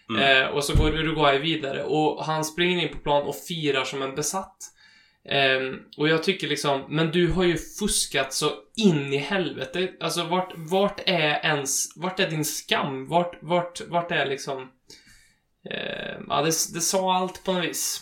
[0.10, 0.44] Mm.
[0.44, 4.02] Eh, och så går Uruguay vidare och han springer in på plan och firar som
[4.02, 4.58] en besatt.
[5.32, 9.92] Ehm, och jag tycker liksom, men du har ju fuskat så in i helvete.
[10.00, 13.08] Alltså vart, vart är ens, vart är din skam?
[13.08, 14.62] Vart, vart, vart är liksom...
[15.70, 18.02] ehm, ja, det, det sa allt på något vis.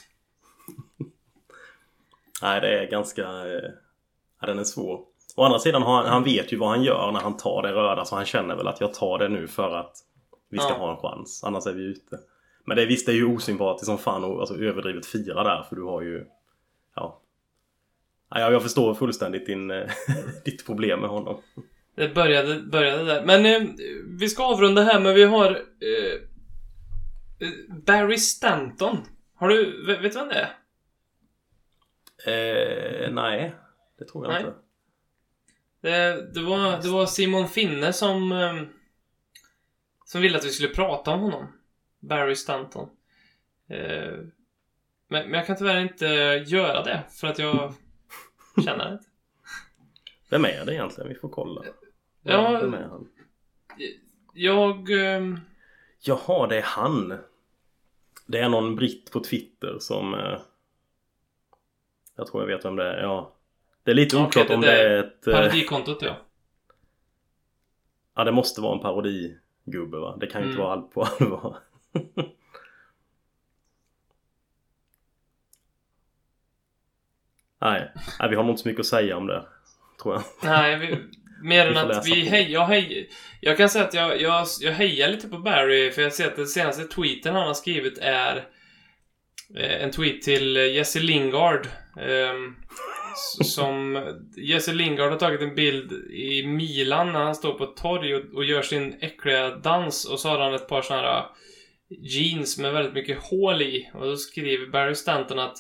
[2.41, 3.21] Nej, det är ganska...
[3.21, 3.71] Eh,
[4.41, 4.99] ja, den är svår.
[5.35, 8.05] Å andra sidan, han, han vet ju vad han gör när han tar det röda
[8.05, 9.95] så han känner väl att jag tar det nu för att
[10.49, 10.75] vi ska Ja.
[10.75, 11.43] ha en chans.
[11.43, 12.19] Annars är vi ute.
[12.65, 15.75] Men det, visst, det är ju osympatiskt som fan och alltså, överdrivet fira där för
[15.75, 16.25] du har ju...
[18.29, 18.51] Ja.
[18.51, 19.89] Jag, förstår fullständigt din, eh,
[20.45, 21.41] ditt problem med honom.
[21.95, 23.25] Det började, började där.
[23.25, 23.69] Men eh,
[24.19, 26.13] vi ska avrunda här, men vi har eh,
[27.39, 28.97] eh, Barry Stanton.
[29.35, 30.57] Har du, vet, du vem det är?
[32.27, 33.55] Eh, nej,
[33.99, 34.41] det tror jag Nej.
[34.41, 34.53] inte.
[35.81, 38.61] Det, det, var, det var Simon Finne som eh,
[40.05, 41.47] som ville att vi skulle prata om honom.
[41.99, 42.89] Barry Stanton.
[43.67, 46.05] Men, men jag kan tyvärr inte
[46.47, 47.73] göra det för att jag
[48.63, 49.05] känner inte.
[50.29, 51.09] Vem är det egentligen?
[51.09, 51.63] Vi får kolla.
[52.23, 52.59] Ja.
[52.61, 53.09] Vem är han?
[54.33, 54.89] Jag...
[55.15, 55.39] ehm,
[55.99, 57.17] Jaha, det är han.
[58.25, 60.13] Det är någon britt på Twitter som...
[60.13, 60.39] Eh,
[62.15, 63.01] jag tror jag vet vem det är.
[63.03, 63.33] Ja.
[63.83, 65.27] Det är lite Okej, oklart det om det är ett...
[65.27, 66.15] eh, Parodikontot ja.
[68.15, 70.17] Ja, det måste vara en parodigubbe va?
[70.19, 70.65] Det kan ju inte Mm.
[70.67, 71.57] vara allt på allvar.
[77.61, 77.91] Nej.
[78.19, 79.45] Nej, vi har nog inte så mycket att säga om det.
[80.03, 80.23] Tror jag.
[80.43, 80.97] Nej, vi,
[81.43, 82.29] mer än att vi på.
[82.29, 83.09] hej, jag hej,
[83.41, 86.35] Jag kan säga att jag, jag, jag hejar lite på Barry för jag ser att
[86.35, 88.35] den senaste tweeten han har skrivit är
[89.57, 91.67] eh, en tweet till eh, Jesse Lingard.
[93.13, 94.03] s- som
[94.37, 98.33] Jesse Lingard har tagit en bild i Milan när han står på ett torg och,
[98.35, 101.25] och gör sin äckliga dans och så har han ett par såna här
[101.89, 105.57] jeans med väldigt mycket hål i och då skriver Barry Stanton att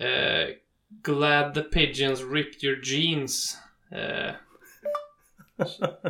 [0.00, 0.48] eh,
[0.90, 3.58] Glad the pigeons ripped your jeans.
[3.92, 4.34] Eh,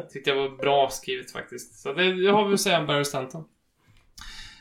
[0.13, 1.81] tyckte jag var bra skrivet faktiskt.
[1.81, 3.45] Så det, det har vi att säga om Barry Stanton.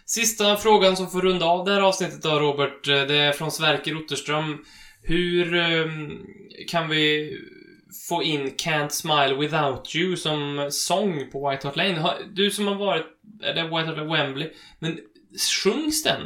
[0.06, 2.88] Sista frågan som får runda av det här avsnittet då, Robert.
[2.88, 4.66] eh, Det är från Sverker Otterström.
[5.02, 6.26] Hur ehm,
[6.68, 7.38] kan vi
[8.10, 12.14] få in Can't Smile Without You som sång på White Hart Lane?
[12.34, 13.06] Du som har varit,
[13.44, 14.52] eller White Hart Lane, Wembley.
[14.80, 15.00] Men
[15.64, 16.22] sjungs den?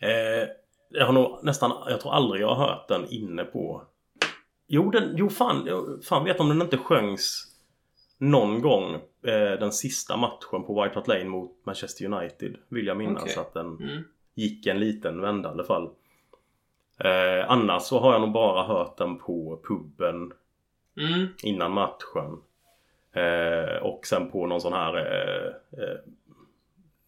[0.00, 0.48] Eh,
[0.90, 3.82] jag har nog nästan, jag tror aldrig jag har hört den inne på...
[4.66, 7.46] Jo, den, jo fan, jag, fan vet om den inte sjöngs
[8.18, 12.56] någon gång eh, den sista matchen på White Hart Lane mot Manchester United.
[12.68, 13.36] Vill jag minnas Okej.
[13.36, 14.02] att den Mm.
[14.34, 15.90] gick en liten vända i alla fall.
[16.98, 20.32] Eh, annars så har jag nog bara hört den på puben
[20.96, 21.26] Mm.
[21.42, 22.42] innan matchen.
[23.12, 24.94] Eh, och sen på någon sån här...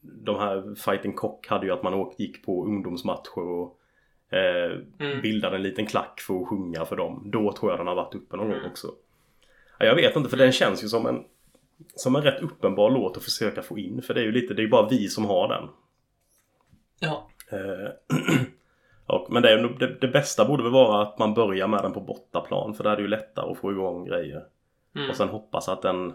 [0.03, 3.79] De här Fighting Cock hade ju att man åkte, gick på ungdomsmatcher och
[4.37, 5.21] eh, Mm.
[5.23, 7.23] bildade en liten klack för att sjunga för dem.
[7.33, 8.59] Då tror jag den har varit uppe någon Mm.
[8.63, 8.87] gång också.
[9.79, 11.25] Ja, jag vet inte för den känns ju som en
[11.95, 14.03] som en rätt uppenbar låt att försöka få in.
[14.03, 15.69] För det är ju lite, det är ju bara vi som har den.
[17.01, 17.29] Ja.
[17.51, 18.17] Eh,
[19.07, 21.93] och, men det, är, det, det bästa borde väl vara att man börjar med den
[21.93, 24.45] på bortaplan för där är det ju lättare att få igång grejer.
[24.95, 25.11] Mm.
[25.11, 26.13] Och sen hoppas att den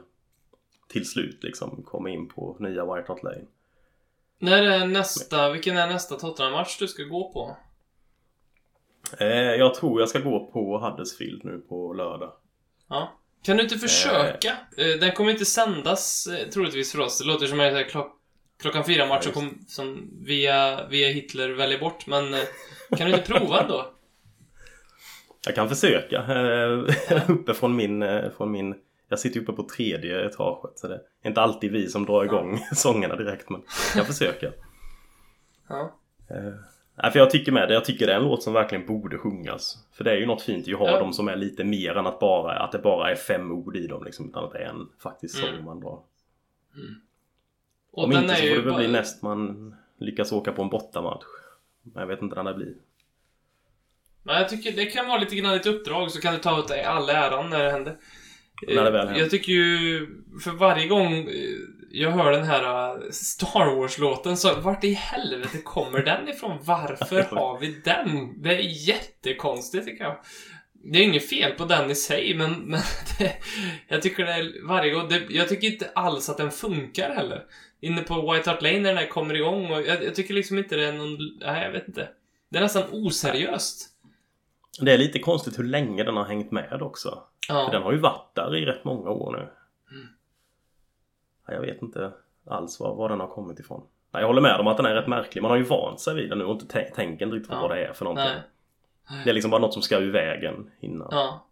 [0.88, 3.46] till slut liksom kommer in på nya White Hart Lane.
[4.40, 7.58] När är nästa, vilken är nästa Tottenham-match du ska gå på?
[9.20, 12.34] Eh, jag tror jag ska gå på Huddersfield nu på lördag.
[12.90, 13.14] Ja.
[13.44, 14.58] Kan du inte försöka?
[14.78, 17.20] Eh, Den kommer inte sändas eh, troligtvis för oss.
[17.20, 18.12] Det låter som en klock,
[18.62, 22.08] klockan fyra match som, Ja, kom, som via, via Hitler väljer bort.
[22.08, 22.40] Men eh,
[22.98, 23.92] kan du inte prova ändå?
[25.46, 26.18] Jag kan försöka.
[26.18, 28.76] Eh, uppe från min, eh, från min...
[29.10, 32.60] Jag sitter uppe på tredje etaget så det är inte alltid vi som drar igång
[32.76, 33.62] sångerna direkt men
[33.96, 34.52] jag kan försöka.
[35.68, 35.96] Ja.
[37.04, 37.74] Nej, för jag tycker med det.
[37.74, 39.78] Jag tycker det är en låt som verkligen borde sjungas.
[39.92, 41.00] För det är ju något fint att ha Ja.
[41.00, 43.88] dem som är lite mer än att bara att det bara är fem ord i
[43.88, 44.30] dem liksom.
[44.30, 45.64] Utan att det är en faktisk sång Mm.
[45.66, 46.00] man drar.
[47.92, 50.62] Och Om inte så får ju det väl bara- bli näst man lyckas åka på
[50.62, 51.24] en bortamatch.
[51.84, 52.74] Men jag vet inte när det blir.
[54.24, 56.68] Men jag tycker det kan vara lite grann ett uppdrag så kan du ta åt
[56.68, 57.98] dig all äran när det händer.
[58.62, 59.22] När det väl Eh, händer.
[59.22, 60.08] Jag tycker ju,
[60.44, 61.28] för varje gång eh,
[61.92, 66.58] jag hör den här eh, Star Wars-låten så vart i helvete kommer den ifrån?
[66.62, 68.42] Varför har vi den?
[68.42, 70.18] Det är jättekonstigt tycker jag.
[70.74, 72.82] Det är inget fel på den i sig, men, men
[73.18, 73.34] det,
[73.88, 77.44] jag tycker det är varje gång, det, jag tycker inte alls att den funkar heller.
[77.82, 80.58] Inne på White Hart Lane när den här kommer igång och jag, jag tycker liksom
[80.58, 82.10] inte det är någon, nej jag vet inte.
[82.50, 83.90] Det är nästan oseriöst.
[84.82, 87.24] Det är lite konstigt hur länge den har hängt med också.
[87.50, 87.66] Ja.
[87.66, 89.38] För den har ju varit där i rätt många år nu.
[89.98, 90.08] Mm.
[91.48, 92.12] Ja, Jag vet inte
[92.48, 93.84] alls var, var den har kommit ifrån.
[94.12, 95.42] Nej, jag håller med om att den är rätt märklig.
[95.42, 97.62] Man har ju vant sig vid den nu och inte tän- tänker riktigt på Ja.
[97.62, 98.34] vad det är för någonting.
[99.10, 99.22] Nej.
[99.24, 101.08] Det är liksom bara något som ska ur vägen innan.
[101.12, 101.44] Ja.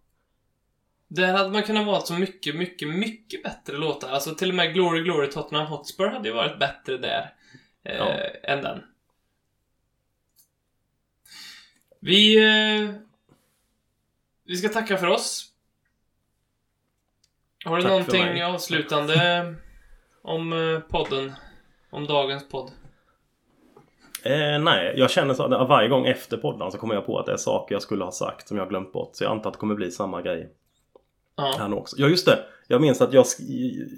[1.08, 4.10] Där hade man kunnat vara så mycket, mycket, mycket bättre låtar.
[4.10, 7.34] Alltså till och med Glory Glory Tottenham Hotspur hade ju varit bättre där.
[7.84, 8.06] Eh, Ja.
[8.44, 8.84] Än den.
[12.00, 12.36] Vi...
[12.46, 12.90] Eh,
[14.46, 15.52] vi ska tacka för oss.
[17.66, 19.56] Har du Tack någonting avslutande
[20.22, 21.34] om eh, podden?
[21.90, 22.72] Om dagens podd?
[24.24, 27.26] Eh, nej, jag känner så att varje gång efter podden så kommer jag på att
[27.26, 29.10] det är saker jag skulle ha sagt som jag glömt bort.
[29.16, 30.50] Så jag antar att det kommer bli samma grej
[31.36, 31.56] Ja.
[31.58, 31.96] här också.
[32.00, 32.46] Ja, just det!
[32.68, 33.26] Jag minns att jag,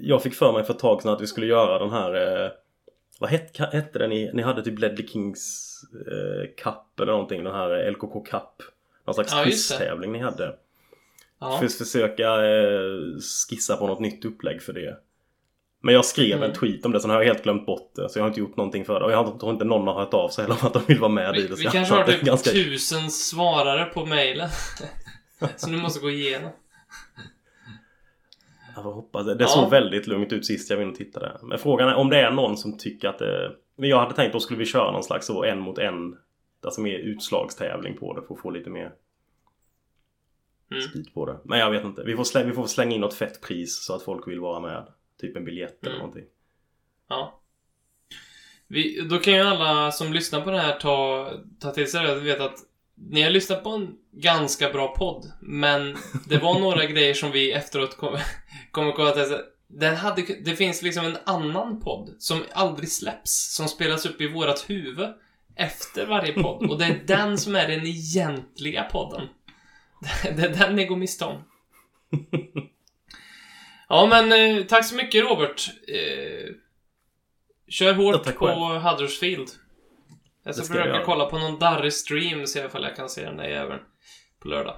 [0.00, 2.44] jag fick för mig för ett tag sedan att vi skulle göra den här...
[2.44, 2.50] Eh,
[3.20, 4.10] vad hette, hette den?
[4.10, 5.74] Ni, ni hade typ Ledley Kings
[6.06, 7.44] eh, Cup eller någonting.
[7.44, 8.42] Den här LKK Cup.
[9.08, 10.54] Någon slags Ja, quiztävling ni hade.
[11.40, 11.58] ja.
[11.60, 12.98] För, försöka eh,
[13.50, 14.96] skissa på något nytt upplägg för det.
[15.82, 16.50] Men jag skrev Mm.
[16.50, 18.08] en tweet om det, sen har jag helt glömt bort det.
[18.08, 19.06] Så jag har inte gjort någonting för det.
[19.06, 21.12] Och jag tror inte någon har hört av sig heller om att de vill vara
[21.12, 21.48] med i Vi, det.
[21.48, 22.50] Så vi jag kanske har typ ganska...
[22.50, 24.48] tusen svarare på mejlen.
[25.56, 26.50] Så nu måste gå igenom.
[28.74, 29.34] Jag får hoppas det.
[29.34, 29.48] Det Ja.
[29.48, 31.32] såg väldigt lugnt ut sist jag var inne och tittade.
[31.42, 33.50] Men frågan är om det är någon som tycker att det...
[33.76, 36.16] Men jag hade tänkt då skulle vi köra någon slags så en mot en.
[36.68, 38.92] Alltså mer utslagstävling på det för att få lite mer
[40.70, 40.82] Mm.
[40.82, 41.38] speed på det.
[41.44, 42.02] Men jag vet inte.
[42.04, 44.60] Vi får, slä, vi får slänga in något fett pris så att folk vill vara
[44.60, 44.86] med.
[45.20, 45.98] Typ en biljett eller Mm.
[45.98, 46.24] någonting.
[47.08, 47.40] Ja.
[48.66, 52.16] Vi, då kan ju alla som lyssnar på det här ta, ta till sig det
[52.16, 52.58] och veta att
[52.94, 55.96] ni har lyssnat på en ganska bra podd, men
[56.28, 58.20] det var några grejer som vi efteråt kommer
[58.70, 63.54] kom komma till att den hade, det finns liksom en annan podd som aldrig släpps,
[63.56, 65.08] som spelas upp i vårat huvud
[65.58, 66.70] efter varje podd.
[66.70, 69.28] Och det är den som är den egentliga podden.
[70.36, 71.42] Det är den ni går miste om.
[73.90, 75.70] Ja, men eh, tack så mycket Robert.
[75.88, 76.54] Eh,
[77.68, 78.80] kör Ja, hårt tack på själv.
[78.82, 79.48] Huddersfield.
[80.42, 81.04] Jag ska ska jag försöka göra.
[81.04, 83.80] kolla på någon darrig stream se ifall jag kan se den där jäveln
[84.38, 84.76] på lördag.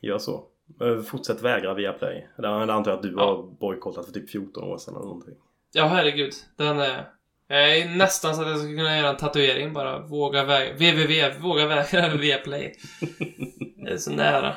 [0.00, 0.44] Gör så.
[0.80, 2.28] Eh, Fortsätt vägra via Play.
[2.38, 3.24] Det antar jag att du Ja.
[3.24, 5.34] har bojkottat för typ 14 år sedan eller någonting.
[5.72, 6.32] Ja, herregud.
[6.56, 7.10] Den är...
[7.50, 9.98] Jag är nästan så att jag skulle kunna göra en tatuering bara.
[9.98, 10.72] Våga vägra...
[10.72, 11.38] www.
[11.38, 12.74] Våga vägra via play.
[13.76, 14.56] Det är så nära.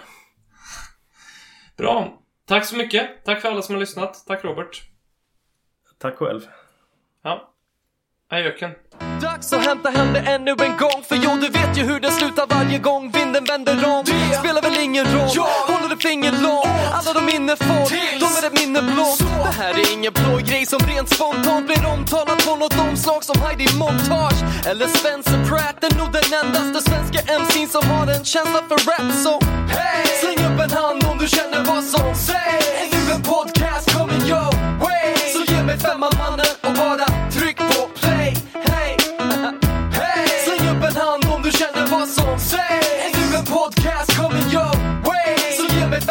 [1.77, 2.21] Bra.
[2.45, 3.25] Tack så mycket.
[3.25, 4.23] Tack för alla som har lyssnat.
[4.27, 4.81] Tack Robert.
[5.97, 6.41] Tack själv.
[7.23, 7.53] Ja.
[8.29, 8.71] Ajöken.
[9.21, 10.99] Dags att hämta hem det ännu en gång.
[11.09, 14.03] För jo, du vet ju hur det slutar varje gång vinden vänder om.
[14.05, 15.29] Det spelar väl ingen roll,
[15.67, 16.65] håller du finger långt?
[16.93, 17.83] Alla de minne får,
[18.19, 21.85] de är ett minne blått Det här är ingen blå grej som rent spontant blir
[21.85, 27.19] omtalat på något omslag som Heidi Montage Eller Spencer Pratt, är nog den endaste svenska
[27.39, 29.33] MC'n som har en känsla för rap Så
[29.75, 30.05] hey!
[30.21, 34.23] släng upp en hand om du känner vad som sägs Är nu en podcast coming
[34.31, 34.51] your
[34.83, 35.09] way.
[35.33, 36.50] Så ge mig femman mannen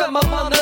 [0.01, 0.60] du känner